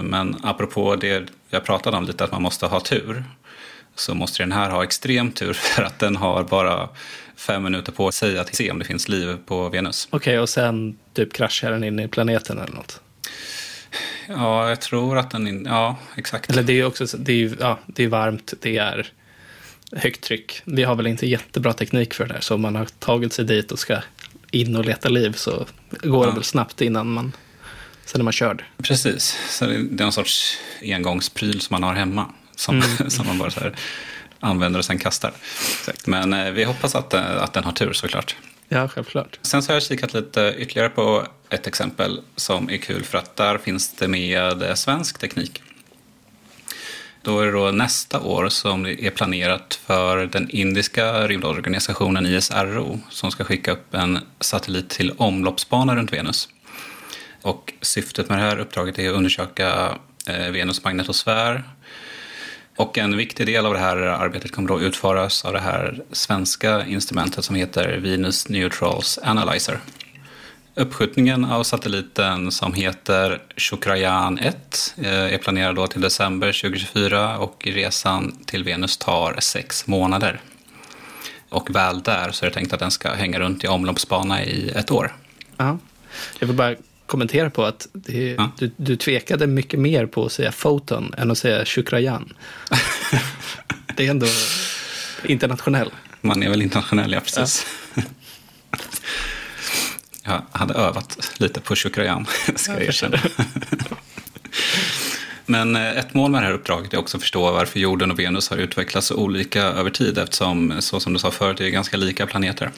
Men 0.00 0.36
apropå 0.42 0.96
det 0.96 1.32
jag 1.50 1.64
pratade 1.64 1.96
om 1.96 2.04
lite, 2.04 2.24
att 2.24 2.32
man 2.32 2.42
måste 2.42 2.66
ha 2.66 2.80
tur 2.80 3.24
så 3.94 4.14
måste 4.14 4.42
den 4.42 4.52
här 4.52 4.70
ha 4.70 4.84
extrem 4.84 5.32
tur 5.32 5.52
för 5.74 5.82
att 5.82 5.98
den 5.98 6.16
har 6.16 6.44
bara 6.44 6.88
fem 7.36 7.62
minuter 7.62 7.92
på 7.92 8.12
sig 8.12 8.38
att 8.38 8.54
se 8.54 8.70
om 8.70 8.78
det 8.78 8.84
finns 8.84 9.08
liv 9.08 9.36
på 9.46 9.68
Venus. 9.68 10.08
Okej, 10.10 10.18
okay, 10.18 10.38
och 10.38 10.48
sen 10.48 10.98
typ 11.14 11.32
kraschar 11.32 11.70
den 11.70 11.84
in 11.84 12.00
i 12.00 12.08
planeten 12.08 12.58
eller 12.58 12.74
något? 12.74 13.00
Ja, 14.28 14.68
jag 14.68 14.80
tror 14.80 15.18
att 15.18 15.30
den... 15.30 15.46
In, 15.46 15.64
ja, 15.64 15.96
exakt. 16.16 16.50
Eller 16.50 16.62
det 16.62 16.80
är 16.80 16.84
också 16.84 17.16
det 17.18 17.32
är, 17.32 17.56
ja, 17.60 17.78
det 17.86 18.04
är 18.04 18.08
varmt, 18.08 18.54
det 18.60 18.76
är 18.76 19.12
högt 19.92 20.24
tryck. 20.24 20.62
Vi 20.64 20.82
har 20.82 20.94
väl 20.94 21.06
inte 21.06 21.26
jättebra 21.26 21.72
teknik 21.72 22.14
för 22.14 22.26
det 22.26 22.34
där, 22.34 22.40
så 22.40 22.54
om 22.54 22.60
man 22.60 22.76
har 22.76 22.84
tagit 22.84 23.32
sig 23.32 23.44
dit 23.44 23.72
och 23.72 23.78
ska 23.78 23.98
in 24.54 24.76
och 24.76 24.84
leta 24.84 25.08
liv 25.08 25.32
så 25.32 25.66
går 25.90 26.24
ja. 26.24 26.30
det 26.30 26.34
väl 26.34 26.44
snabbt 26.44 26.80
innan 26.80 27.12
man... 27.12 27.32
Sen 28.06 28.20
är 28.20 28.24
man 28.24 28.32
körd. 28.32 28.64
Precis, 28.82 29.38
så 29.48 29.66
det 29.66 29.74
är 29.74 29.78
någon 29.78 30.12
sorts 30.12 30.58
engångspryl 30.82 31.60
som 31.60 31.74
man 31.74 31.82
har 31.82 31.94
hemma 31.94 32.26
som, 32.56 32.82
mm. 32.82 33.10
som 33.10 33.26
man 33.26 33.38
bara 33.38 33.50
så 33.50 33.60
här 33.60 33.76
använder 34.40 34.78
och 34.78 34.84
sen 34.84 34.98
kastar. 34.98 35.32
Exakt. 35.78 36.06
Men 36.06 36.32
eh, 36.32 36.50
vi 36.50 36.64
hoppas 36.64 36.94
att, 36.94 37.14
eh, 37.14 37.42
att 37.42 37.52
den 37.52 37.64
har 37.64 37.72
tur 37.72 37.92
såklart. 37.92 38.36
Ja, 38.68 38.88
självklart. 38.88 39.38
Sen 39.42 39.62
så 39.62 39.70
har 39.70 39.74
jag 39.74 39.82
kikat 39.82 40.14
lite 40.14 40.54
ytterligare 40.58 40.88
på 40.88 41.26
ett 41.50 41.66
exempel 41.66 42.20
som 42.36 42.70
är 42.70 42.76
kul 42.76 43.04
för 43.04 43.18
att 43.18 43.36
där 43.36 43.58
finns 43.58 43.92
det 43.92 44.08
med 44.08 44.62
eh, 44.62 44.74
svensk 44.74 45.18
teknik. 45.18 45.62
Då 47.24 47.40
är 47.40 47.46
det 47.46 47.52
då 47.52 47.70
nästa 47.70 48.20
år 48.20 48.48
som 48.48 48.86
är 48.86 49.10
planerat 49.10 49.80
för 49.86 50.26
den 50.26 50.50
indiska 50.50 51.28
rymdorganisationen 51.28 52.26
ISRO 52.26 53.00
som 53.10 53.30
ska 53.30 53.44
skicka 53.44 53.72
upp 53.72 53.94
en 53.94 54.18
satellit 54.40 54.90
till 54.90 55.12
omloppsbana 55.16 55.96
runt 55.96 56.12
Venus. 56.12 56.48
Och 57.42 57.72
syftet 57.80 58.28
med 58.28 58.38
det 58.38 58.42
här 58.42 58.58
uppdraget 58.58 58.98
är 58.98 59.10
att 59.10 59.16
undersöka 59.16 59.98
eh, 60.28 60.50
Venus 60.50 60.84
magnetosfär, 60.84 61.64
och 62.76 62.98
en 62.98 63.16
viktig 63.16 63.46
del 63.46 63.66
av 63.66 63.72
det 63.72 63.80
här 63.80 63.96
arbetet 63.96 64.52
kommer 64.52 64.68
då 64.68 64.80
utföras 64.80 65.44
av 65.44 65.52
det 65.52 65.60
här 65.60 66.02
svenska 66.12 66.86
instrumentet 66.86 67.44
som 67.44 67.56
heter 67.56 67.98
Venus 67.98 68.48
Neutrals 68.48 69.18
Analyzer. 69.22 69.78
Uppskjutningen 70.76 71.44
av 71.44 71.62
satelliten 71.62 72.52
som 72.52 72.74
heter 72.74 73.42
Shukrayan 73.56 74.38
1 74.38 74.94
eh, 75.02 75.12
är 75.12 75.38
planerad 75.38 75.76
då 75.76 75.86
till 75.86 76.00
december 76.00 76.60
2024 76.62 77.38
och 77.38 77.66
resan 77.66 78.44
till 78.44 78.64
Venus 78.64 78.96
tar 78.96 79.36
sex 79.40 79.86
månader. 79.86 80.40
Och 81.48 81.74
väl 81.74 82.02
där 82.02 82.30
så 82.30 82.44
är 82.44 82.50
det 82.50 82.54
tänkt 82.54 82.72
att 82.72 82.80
den 82.80 82.90
ska 82.90 83.12
hänga 83.12 83.38
runt 83.38 83.64
i 83.64 83.66
omloppsbana 83.66 84.44
i 84.44 84.68
ett 84.68 84.90
år. 84.90 85.16
Ja. 85.56 85.78
Jag 86.38 86.46
vill 86.46 86.56
bara 86.56 86.74
kommentera 87.06 87.50
på 87.50 87.64
att 87.64 87.88
det, 87.92 88.30
ja. 88.38 88.50
du, 88.58 88.70
du 88.76 88.96
tvekade 88.96 89.46
mycket 89.46 89.80
mer 89.80 90.06
på 90.06 90.26
att 90.26 90.32
säga 90.32 90.52
foton 90.52 91.14
än 91.18 91.30
att 91.30 91.38
säga 91.38 91.64
shukrayan. 91.64 92.32
det 93.96 94.06
är 94.06 94.10
ändå 94.10 94.26
internationell. 95.24 95.90
Man 96.20 96.42
är 96.42 96.50
väl 96.50 96.62
internationell, 96.62 97.12
ja 97.12 97.20
precis. 97.20 97.66
Ja. 97.66 97.83
Jag 100.52 100.58
hade 100.58 100.74
övat 100.74 101.32
lite 101.36 101.60
på 101.60 101.76
shukrayan, 101.76 102.26
ska 102.56 102.72
jag 102.72 102.82
erkänna. 102.82 103.18
Men 105.46 105.76
eh, 105.76 105.98
ett 105.98 106.14
mål 106.14 106.30
med 106.30 106.42
det 106.42 106.46
här 106.46 106.54
uppdraget 106.54 106.94
är 106.94 106.98
också 106.98 107.16
att 107.16 107.22
förstå 107.22 107.52
varför 107.52 107.80
jorden 107.80 108.10
och 108.10 108.18
Venus 108.18 108.50
har 108.50 108.56
utvecklats 108.56 109.06
så 109.06 109.16
olika 109.16 109.62
över 109.62 109.90
tid 109.90 110.18
eftersom, 110.18 110.74
så 110.78 111.00
som 111.00 111.12
du 111.12 111.18
sa 111.18 111.30
förut, 111.30 111.58
det 111.58 111.66
är 111.66 111.70
ganska 111.70 111.96
lika 111.96 112.26
planeter. 112.26 112.70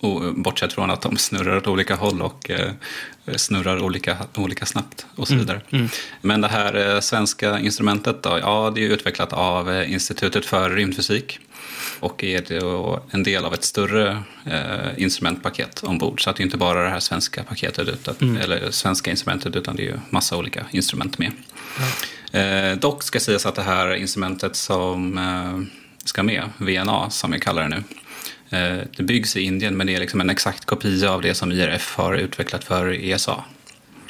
Och 0.00 0.34
bortsett 0.34 0.72
från 0.72 0.90
att 0.90 1.00
de 1.00 1.16
snurrar 1.16 1.56
åt 1.56 1.66
olika 1.66 1.94
håll 1.94 2.22
och 2.22 2.50
eh, 2.50 2.72
snurrar 3.36 3.82
olika, 3.82 4.16
olika 4.34 4.66
snabbt 4.66 5.06
och 5.16 5.28
så 5.28 5.34
mm, 5.34 5.46
vidare. 5.46 5.60
Mm, 5.70 5.80
mm. 5.80 5.90
Men 6.20 6.40
det 6.40 6.48
här 6.48 6.94
eh, 6.94 7.00
svenska 7.00 7.58
instrumentet 7.58 8.22
då, 8.22 8.38
ja 8.38 8.72
det 8.74 8.84
är 8.84 8.88
utvecklat 8.88 9.32
av 9.32 9.70
eh, 9.70 9.92
Institutet 9.92 10.46
för 10.46 10.70
rymdfysik 10.70 11.38
och 12.00 12.24
är 12.24 12.52
en 13.14 13.22
del 13.22 13.44
av 13.44 13.54
ett 13.54 13.64
större 13.64 14.22
eh, 14.44 15.02
instrumentpaket 15.02 15.82
ombord. 15.82 16.24
Så 16.24 16.30
att 16.30 16.36
det 16.36 16.42
är 16.42 16.44
inte 16.44 16.56
bara 16.56 16.82
det 16.82 16.90
här 16.90 17.00
svenska 17.00 17.42
paketet, 17.42 17.88
utan, 17.88 18.14
mm. 18.20 18.36
eller 18.36 18.70
svenska 18.70 19.10
instrumentet, 19.10 19.56
utan 19.56 19.76
det 19.76 19.82
är 19.82 19.86
ju 19.86 19.98
massa 20.10 20.36
olika 20.36 20.66
instrument 20.70 21.18
med. 21.18 21.32
Eh, 22.32 22.78
dock 22.78 23.02
ska 23.02 23.20
sägas 23.20 23.46
att 23.46 23.54
det 23.54 23.62
här 23.62 23.94
instrumentet 23.94 24.56
som 24.56 25.18
eh, 25.18 25.78
ska 26.04 26.22
med, 26.22 26.44
VNA 26.58 27.10
som 27.10 27.30
vi 27.30 27.40
kallar 27.40 27.62
det 27.62 27.68
nu, 27.68 27.82
Eh, 27.82 28.09
det 28.96 29.02
byggs 29.02 29.36
i 29.36 29.40
Indien 29.40 29.76
men 29.76 29.86
det 29.86 29.94
är 29.94 30.00
liksom 30.00 30.20
en 30.20 30.30
exakt 30.30 30.64
kopia 30.64 31.10
av 31.10 31.22
det 31.22 31.34
som 31.34 31.52
IRF 31.52 31.94
har 31.96 32.14
utvecklat 32.14 32.64
för 32.64 33.04
ESA. 33.04 33.44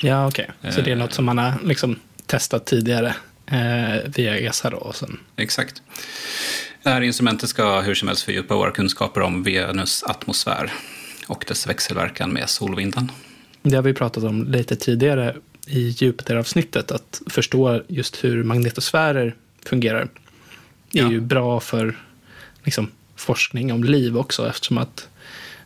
Ja, 0.01 0.29
okej. 0.29 0.51
Okay. 0.59 0.73
Så 0.73 0.81
det 0.81 0.91
är 0.93 0.97
något 0.97 1.13
som 1.13 1.25
man 1.25 1.39
har 1.39 1.55
liksom 1.65 1.99
testat 2.27 2.67
tidigare 2.67 3.15
eh, 3.47 4.11
via 4.17 4.39
ESA 4.39 4.71
då? 4.71 4.77
Och 4.77 4.97
sen... 4.97 5.21
Exakt. 5.37 5.83
Det 6.83 6.91
här 6.91 7.01
instrumentet 7.01 7.49
ska 7.49 7.81
hur 7.81 7.95
som 7.95 8.09
helst 8.09 8.23
fördjupa 8.23 8.55
våra 8.55 8.71
kunskaper 8.71 9.21
om 9.21 9.43
Venus 9.43 10.03
atmosfär. 10.03 10.73
och 11.27 11.45
dess 11.49 11.67
växelverkan 11.67 12.33
med 12.33 12.49
solvinden. 12.49 13.13
Det 13.63 13.77
har 13.77 13.83
vi 13.83 13.95
pratat 13.95 14.25
om 14.25 14.45
lite 14.45 14.77
tidigare 14.77 15.37
i 15.67 15.89
Jupiter-avsnittet, 15.89 16.91
att 16.93 17.23
förstå 17.27 17.83
just 17.89 18.25
hur 18.25 18.45
magnetosfärer 18.45 19.35
fungerar. 19.65 20.09
Det 20.93 20.99
är 20.99 21.03
Ja. 21.03 21.11
ju 21.11 21.21
bra 21.21 21.61
för 21.61 21.97
liksom, 22.65 22.91
forskning 23.21 23.73
om 23.73 23.85
liv 23.85 24.19
också, 24.19 24.49
eftersom 24.49 24.79
att 24.79 25.09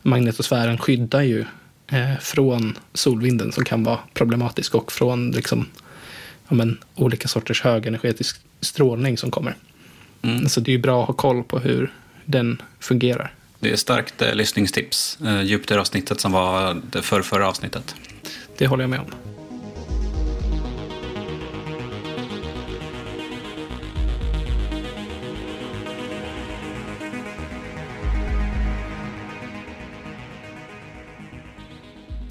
magnetosfären 0.02 0.78
skyddar 0.78 1.22
ju 1.22 1.44
eh, 1.86 2.18
från 2.20 2.78
solvinden 2.94 3.52
som 3.52 3.64
kan 3.64 3.84
vara 3.84 3.98
problematisk 4.14 4.74
och 4.74 4.92
från 4.92 5.30
liksom, 5.30 5.66
ja, 6.48 6.54
men, 6.54 6.78
olika 6.94 7.28
sorters 7.28 7.62
högenergetisk 7.62 8.40
strålning 8.60 9.18
som 9.18 9.30
kommer. 9.30 9.56
Så 10.48 10.60
det 10.60 10.70
är 10.70 10.76
ju 10.76 10.82
bra 10.82 11.02
att 11.02 11.06
ha 11.06 11.14
koll 11.14 11.44
på 11.44 11.58
hur 11.58 11.92
den 12.24 12.62
fungerar. 12.80 13.34
Det 13.60 13.72
är 13.72 13.76
starkt 13.76 14.22
eh, 14.22 14.34
lyssningstips. 14.34 15.18
Eh, 15.24 15.42
Jupiter-avsnittet 15.42 16.20
som 16.20 16.32
var 16.32 16.82
det 16.90 17.02
förrförra 17.02 17.48
avsnittet. 17.48 17.94
Det 18.58 18.66
håller 18.66 18.82
jag 18.82 18.90
med 18.90 19.00
om. 19.00 19.33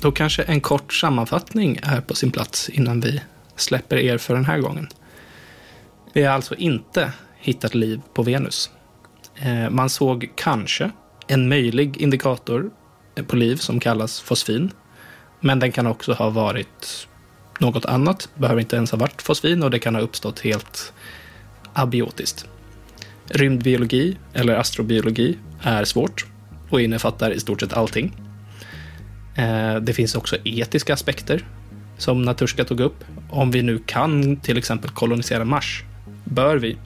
Då 0.04 0.12
kanske 0.12 0.44
en 0.44 0.62
kort 0.62 0.94
sammanfattning 0.94 1.80
är 1.84 2.02
på 2.02 2.16
sin 2.16 2.32
plats 2.32 2.70
innan 2.70 3.00
vi 3.00 3.22
släpper 3.56 3.98
er 3.98 4.18
för 4.18 4.34
den 4.34 4.46
här 4.46 4.58
gången. 4.58 4.88
Vi 6.14 6.24
har 6.24 6.34
alltså 6.34 6.56
inte 6.56 7.12
hittat 7.38 7.76
liv 7.76 8.02
på 8.14 8.24
Venus. 8.24 8.72
Eh, 9.36 9.70
man 9.70 9.90
såg 9.90 10.32
kanske 10.36 10.92
en 11.28 11.50
möjlig 11.50 11.98
indikator 11.98 12.72
på 13.28 13.36
liv 13.36 13.56
som 13.56 13.80
kallas 13.80 14.22
fosfin. 14.22 14.72
Men 15.40 15.60
den 15.60 15.72
kan 15.72 15.88
också 15.88 16.14
ha 16.14 16.30
varit 16.30 17.08
något 17.60 17.86
annat. 17.86 18.30
Behöver 18.36 18.62
inte 18.62 18.76
ens 18.76 18.92
ha 18.92 18.98
varit 18.98 19.22
fosfin 19.22 19.64
och 19.64 19.72
det 19.72 19.80
kan 19.80 19.96
ha 19.96 20.02
uppstått 20.02 20.40
helt 20.40 20.94
abiotiskt. 21.74 22.46
Rymdbiologi 23.26 24.18
eller 24.34 24.56
astrobiologi 24.56 25.38
är 25.62 25.84
svårt 25.84 26.26
och 26.70 26.82
innefattar 26.82 27.32
i 27.32 27.40
stort 27.40 27.62
sett 27.62 27.74
allting. 27.74 28.23
Eh, 29.36 29.76
Det 29.76 29.94
finns 29.94 30.16
också 30.16 30.38
etiska 30.44 30.94
aspekter 30.94 31.46
som 31.98 32.22
Naturska 32.22 32.64
tog 32.64 32.80
upp. 32.80 33.04
Om 33.30 33.52
vi 33.52 33.62
nu 33.62 33.80
kan 33.86 34.38
till 34.38 34.58
exempel 34.58 34.90
kolonisera 34.90 35.46
Mars, 35.46 35.84
bör 36.24 36.56
vi? 36.58 36.78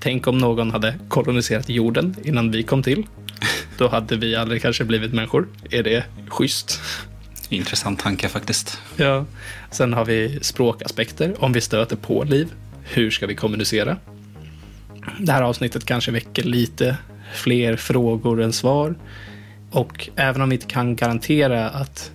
Tänk 0.00 0.26
om 0.26 0.38
någon 0.38 0.70
hade 0.70 0.94
koloniserat 1.08 1.68
jorden 1.68 2.14
innan 2.24 2.50
vi 2.50 2.62
kom 2.62 2.82
till. 2.82 3.06
Då 3.78 3.88
hade 3.88 4.16
vi 4.16 4.36
aldrig 4.36 4.62
kanske 4.62 4.84
blivit 4.84 5.12
människor. 5.12 5.48
Är 5.70 5.82
det 5.82 6.04
schysst? 6.28 6.80
Intressant 7.48 7.98
tanke 7.98 8.28
faktiskt. 8.28 8.78
Ja. 8.96 9.24
Sen 9.70 9.92
har 9.92 10.04
vi 10.04 10.38
språkaspekter. 10.42 11.34
Om 11.44 11.52
vi 11.52 11.60
stöter 11.60 11.96
på 11.96 12.24
liv, 12.24 12.48
hur 12.82 13.10
ska 13.10 13.26
vi 13.26 13.34
kommunicera? 13.34 13.96
Det 15.20 15.32
här 15.32 15.42
avsnittet 15.42 15.84
kanske 15.84 16.10
väcker 16.10 16.42
lite 16.44 16.96
fler 17.34 17.76
frågor 17.76 18.42
än 18.42 18.52
svar. 18.52 18.94
Och 19.76 20.08
även 20.16 20.42
om 20.42 20.48
vi 20.48 20.54
inte 20.54 20.66
kan 20.66 20.96
garantera 20.96 21.68
att 21.68 22.10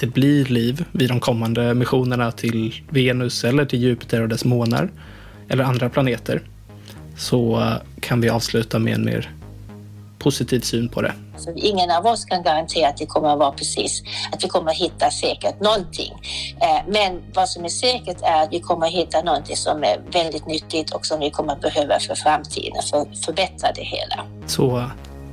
det 0.00 0.06
blir 0.06 0.44
liv 0.44 0.84
vid 0.92 1.08
de 1.08 1.20
kommande 1.20 1.74
missionerna 1.74 2.32
till 2.32 2.74
Venus 2.88 3.44
eller 3.44 3.64
till 3.64 3.82
Jupiter 3.82 4.22
och 4.22 4.28
dess 4.28 4.44
månar 4.44 4.90
eller 5.48 5.64
andra 5.64 5.88
planeter 5.88 6.42
så 7.16 7.72
kan 8.00 8.20
vi 8.20 8.28
avsluta 8.28 8.78
med 8.78 8.94
en 8.94 9.04
mer 9.04 9.34
positiv 10.18 10.60
syn 10.60 10.88
på 10.88 11.02
det. 11.02 11.12
Så 11.36 11.52
ingen 11.56 11.90
av 11.90 12.06
oss 12.06 12.24
kan 12.24 12.42
garantera 12.42 12.88
att 12.88 12.96
det 12.96 13.06
kommer 13.06 13.32
att 13.32 13.38
vara 13.38 13.52
precis, 13.52 14.02
att 14.32 14.44
vi 14.44 14.48
kommer 14.48 14.70
att 14.70 14.76
hitta 14.76 15.10
säkert 15.10 15.60
någonting. 15.60 16.12
Eh, 16.60 16.92
Men 16.92 17.22
vad 17.34 17.48
som 17.48 17.64
är 17.64 17.68
säkert 17.68 18.22
är 18.22 18.42
att 18.42 18.52
vi 18.52 18.60
kommer 18.60 18.86
att 18.86 18.92
hitta 18.92 19.22
någonting 19.22 19.56
som 19.56 19.82
är 19.82 20.00
väldigt 20.12 20.46
nyttigt 20.46 20.90
och 20.94 21.06
som 21.06 21.20
vi 21.20 21.30
kommer 21.30 21.52
att 21.52 21.60
behöva 21.60 22.00
för 22.00 22.14
framtiden 22.14 22.82
för 22.90 23.00
att 23.00 23.24
förbättra 23.24 23.72
det 23.72 23.84
hela. 23.84 24.24
Så 24.46 24.90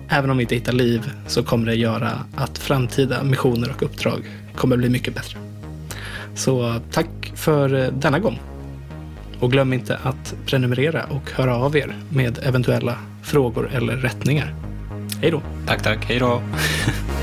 även 0.09 0.29
om 0.29 0.37
vi 0.37 0.43
inte 0.43 0.55
hittar 0.55 0.73
liv 0.73 1.11
så 1.27 1.43
kommer 1.43 1.65
det 1.65 1.75
göra 1.75 2.11
att 2.35 2.57
framtida 2.57 3.23
missioner 3.23 3.69
och 3.75 3.83
uppdrag 3.83 4.23
kommer 4.55 4.77
bli 4.77 4.89
mycket 4.89 5.15
bättre. 5.15 5.39
Så 6.35 6.79
tack 6.91 7.31
för 7.35 7.73
eh, 7.73 7.91
denna 7.91 8.19
gång. 8.19 8.39
Och 9.39 9.51
glöm 9.51 9.73
inte 9.73 9.99
att 10.03 10.35
prenumerera 10.45 11.03
och 11.03 11.31
höra 11.31 11.55
av 11.55 11.77
er 11.77 11.95
med 12.09 12.39
eventuella 12.43 12.97
frågor 13.23 13.69
eller 13.73 13.95
rättningar. 13.95 14.55
Hej 15.21 15.31
då! 15.31 15.41
Tack, 15.67 15.83
tack. 15.83 16.05
Hej 16.05 16.19
då. 16.19 16.41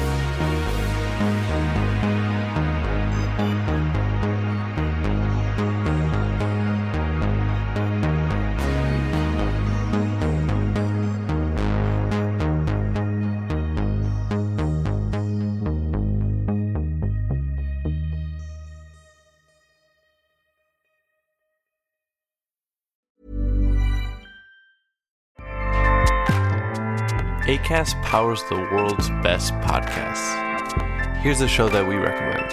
ACAST 27.65 28.03
powers 28.03 28.43
the 28.51 28.57
world's 28.57 29.09
best 29.23 29.55
podcasts. 29.55 31.17
Here's 31.23 31.41
a 31.41 31.49
show 31.49 31.71
that 31.71 31.89
we 31.89 31.95
recommend. 31.95 32.53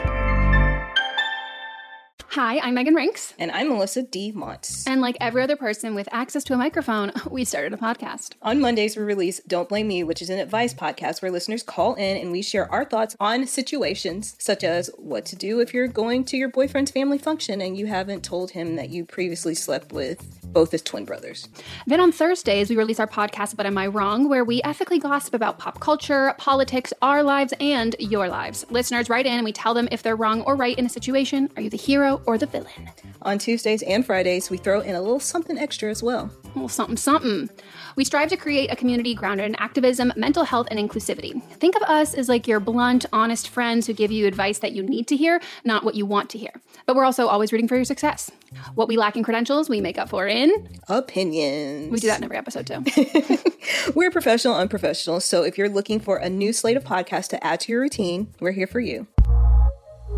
Hi, 2.30 2.60
I'm 2.60 2.76
Megan 2.76 2.94
Rinks. 2.94 3.34
And 3.38 3.52
I'm 3.52 3.68
Melissa 3.68 4.04
D. 4.04 4.32
Montz. 4.32 4.88
And 4.88 5.02
like 5.02 5.18
every 5.20 5.44
other 5.44 5.58
person 5.58 5.96
with 5.96 6.08
access 6.14 6.46
to 6.46 6.54
a 6.54 6.58
microphone, 6.58 7.12
we 7.30 7.44
started 7.44 7.74
a 7.74 7.78
podcast. 7.78 8.36
On 8.42 8.62
Mondays, 8.62 8.96
we 8.96 9.04
release 9.04 9.42
Don't 9.46 9.68
Blame 9.68 9.90
Me, 9.90 10.02
which 10.06 10.22
is 10.22 10.30
an 10.30 10.40
advice 10.40 10.74
podcast 10.74 11.22
where 11.22 11.30
listeners 11.30 11.62
call 11.62 11.96
in 11.96 12.16
and 12.16 12.32
we 12.32 12.42
share 12.42 12.72
our 12.72 12.86
thoughts 12.86 13.18
on 13.20 13.46
situations 13.48 14.38
such 14.40 14.64
as 14.64 14.90
what 14.98 15.26
to 15.26 15.36
do 15.36 15.60
if 15.60 15.74
you're 15.74 15.90
going 15.90 16.24
to 16.24 16.38
your 16.38 16.48
boyfriend's 16.48 16.92
family 16.92 17.18
function 17.18 17.60
and 17.60 17.78
you 17.78 17.88
haven't 17.88 18.24
told 18.24 18.52
him 18.52 18.78
that 18.78 18.92
you 18.92 19.04
previously 19.04 19.56
slept 19.56 19.92
with 19.92 20.41
both 20.54 20.74
as 20.74 20.82
twin 20.82 21.06
brothers. 21.06 21.48
Then 21.88 22.00
on 22.00 22.12
Thursdays, 22.12 22.70
we 22.70 22.76
release 22.76 23.00
our 23.00 23.08
podcast, 23.08 23.56
But 23.56 23.66
Am 23.66 23.78
I 23.78 23.88
Wrong, 23.88 24.30
where 24.30 24.44
we 24.44 24.62
ethically 24.64 25.00
gossip 25.00 25.34
about 25.34 25.60
pop 25.60 25.80
culture, 25.80 26.34
politics, 26.38 26.94
our 27.02 27.24
lives, 27.24 27.54
and 27.60 27.96
your 28.00 28.28
lives. 28.28 28.66
Listeners 28.70 29.10
write 29.10 29.26
in 29.26 29.34
and 29.34 29.44
we 29.44 29.52
tell 29.52 29.74
them 29.74 29.88
if 29.92 30.04
they're 30.04 30.16
wrong 30.16 30.42
or 30.42 30.56
right 30.56 30.78
in 30.78 30.86
a 30.86 30.90
situation. 30.90 31.50
Are 31.56 31.62
you 31.62 31.70
the 31.70 31.78
hero 31.78 32.22
or 32.26 32.38
the 32.38 32.46
villain? 32.46 32.90
On 33.24 33.38
Tuesdays 33.38 33.84
and 33.84 34.06
Fridays, 34.06 34.50
we 34.50 34.58
throw 34.58 34.82
in 34.82 34.96
a 34.96 35.02
little 35.02 35.20
something 35.20 35.58
extra 35.58 35.90
as 35.90 36.02
well. 36.02 36.32
Well, 36.56 36.68
something, 36.68 36.98
something. 36.98 37.50
We 37.96 38.04
strive 38.04 38.30
to 38.30 38.38
create 38.38 38.72
a 38.72 38.76
community 38.76 39.14
grounded 39.14 39.46
in 39.46 39.56
activism, 39.56 40.12
mental 40.16 40.44
health, 40.44 40.68
and 40.72 40.80
inclusivity. 40.80 41.42
Think 41.54 41.76
of 41.76 41.84
us 41.84 42.14
as 42.14 42.28
like 42.28 42.48
your 42.48 42.60
blunt, 42.60 43.06
honest 43.14 43.48
friends 43.48 43.88
who 43.88 43.94
give 43.94 44.12
you 44.12 44.28
advice 44.28 44.60
that 44.60 44.72
you 44.74 44.84
need 44.84 45.08
to 45.08 45.16
hear, 45.16 45.42
not 45.64 45.84
what 45.84 45.96
you 45.96 46.06
want 46.06 46.30
to 46.32 46.38
hear. 46.38 46.52
But 46.86 46.96
we're 46.96 47.06
also 47.06 47.28
always 47.28 47.52
rooting 47.52 47.68
for 47.68 47.76
your 47.76 47.86
success. 47.86 48.32
What 48.76 48.88
we 48.88 48.98
lack 48.98 49.16
in 49.16 49.24
credentials, 49.24 49.70
we 49.70 49.82
make 49.82 49.98
up 49.98 50.10
for 50.10 50.28
in 50.28 50.52
Opinions. 50.88 51.92
We 51.92 52.00
do 52.00 52.08
that 52.08 52.18
in 52.18 52.24
every 52.24 52.38
episode 52.38 52.68
too. 52.68 52.84
We're 53.96 54.12
professional, 54.12 54.56
and 54.56 54.64
unprofessional. 54.64 55.20
So 55.20 55.44
if 55.44 55.58
you're 55.58 55.70
looking 55.70 56.00
for 56.00 56.18
a 56.18 56.30
new 56.30 56.54
slate 56.54 56.78
of 56.78 56.84
podcasts 56.84 57.30
to 57.30 57.44
add 57.44 57.62
to 57.62 57.72
your 57.72 57.82
routine, 57.82 58.34
we're 58.40 58.52
here 58.52 58.68
for 58.68 58.80
you. 58.80 59.08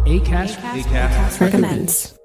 ACAST, 0.06 0.56
ACAST, 0.58 1.40
recommends. 1.40 2.18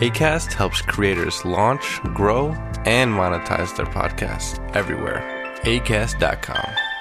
ACAST 0.00 0.52
helps 0.52 0.82
creators 0.82 1.44
launch, 1.44 2.00
grow, 2.14 2.48
and 2.84 3.12
monetize 3.12 3.76
their 3.76 3.86
podcasts 3.86 4.58
everywhere. 4.74 5.22
ACAST.com. 5.62 6.91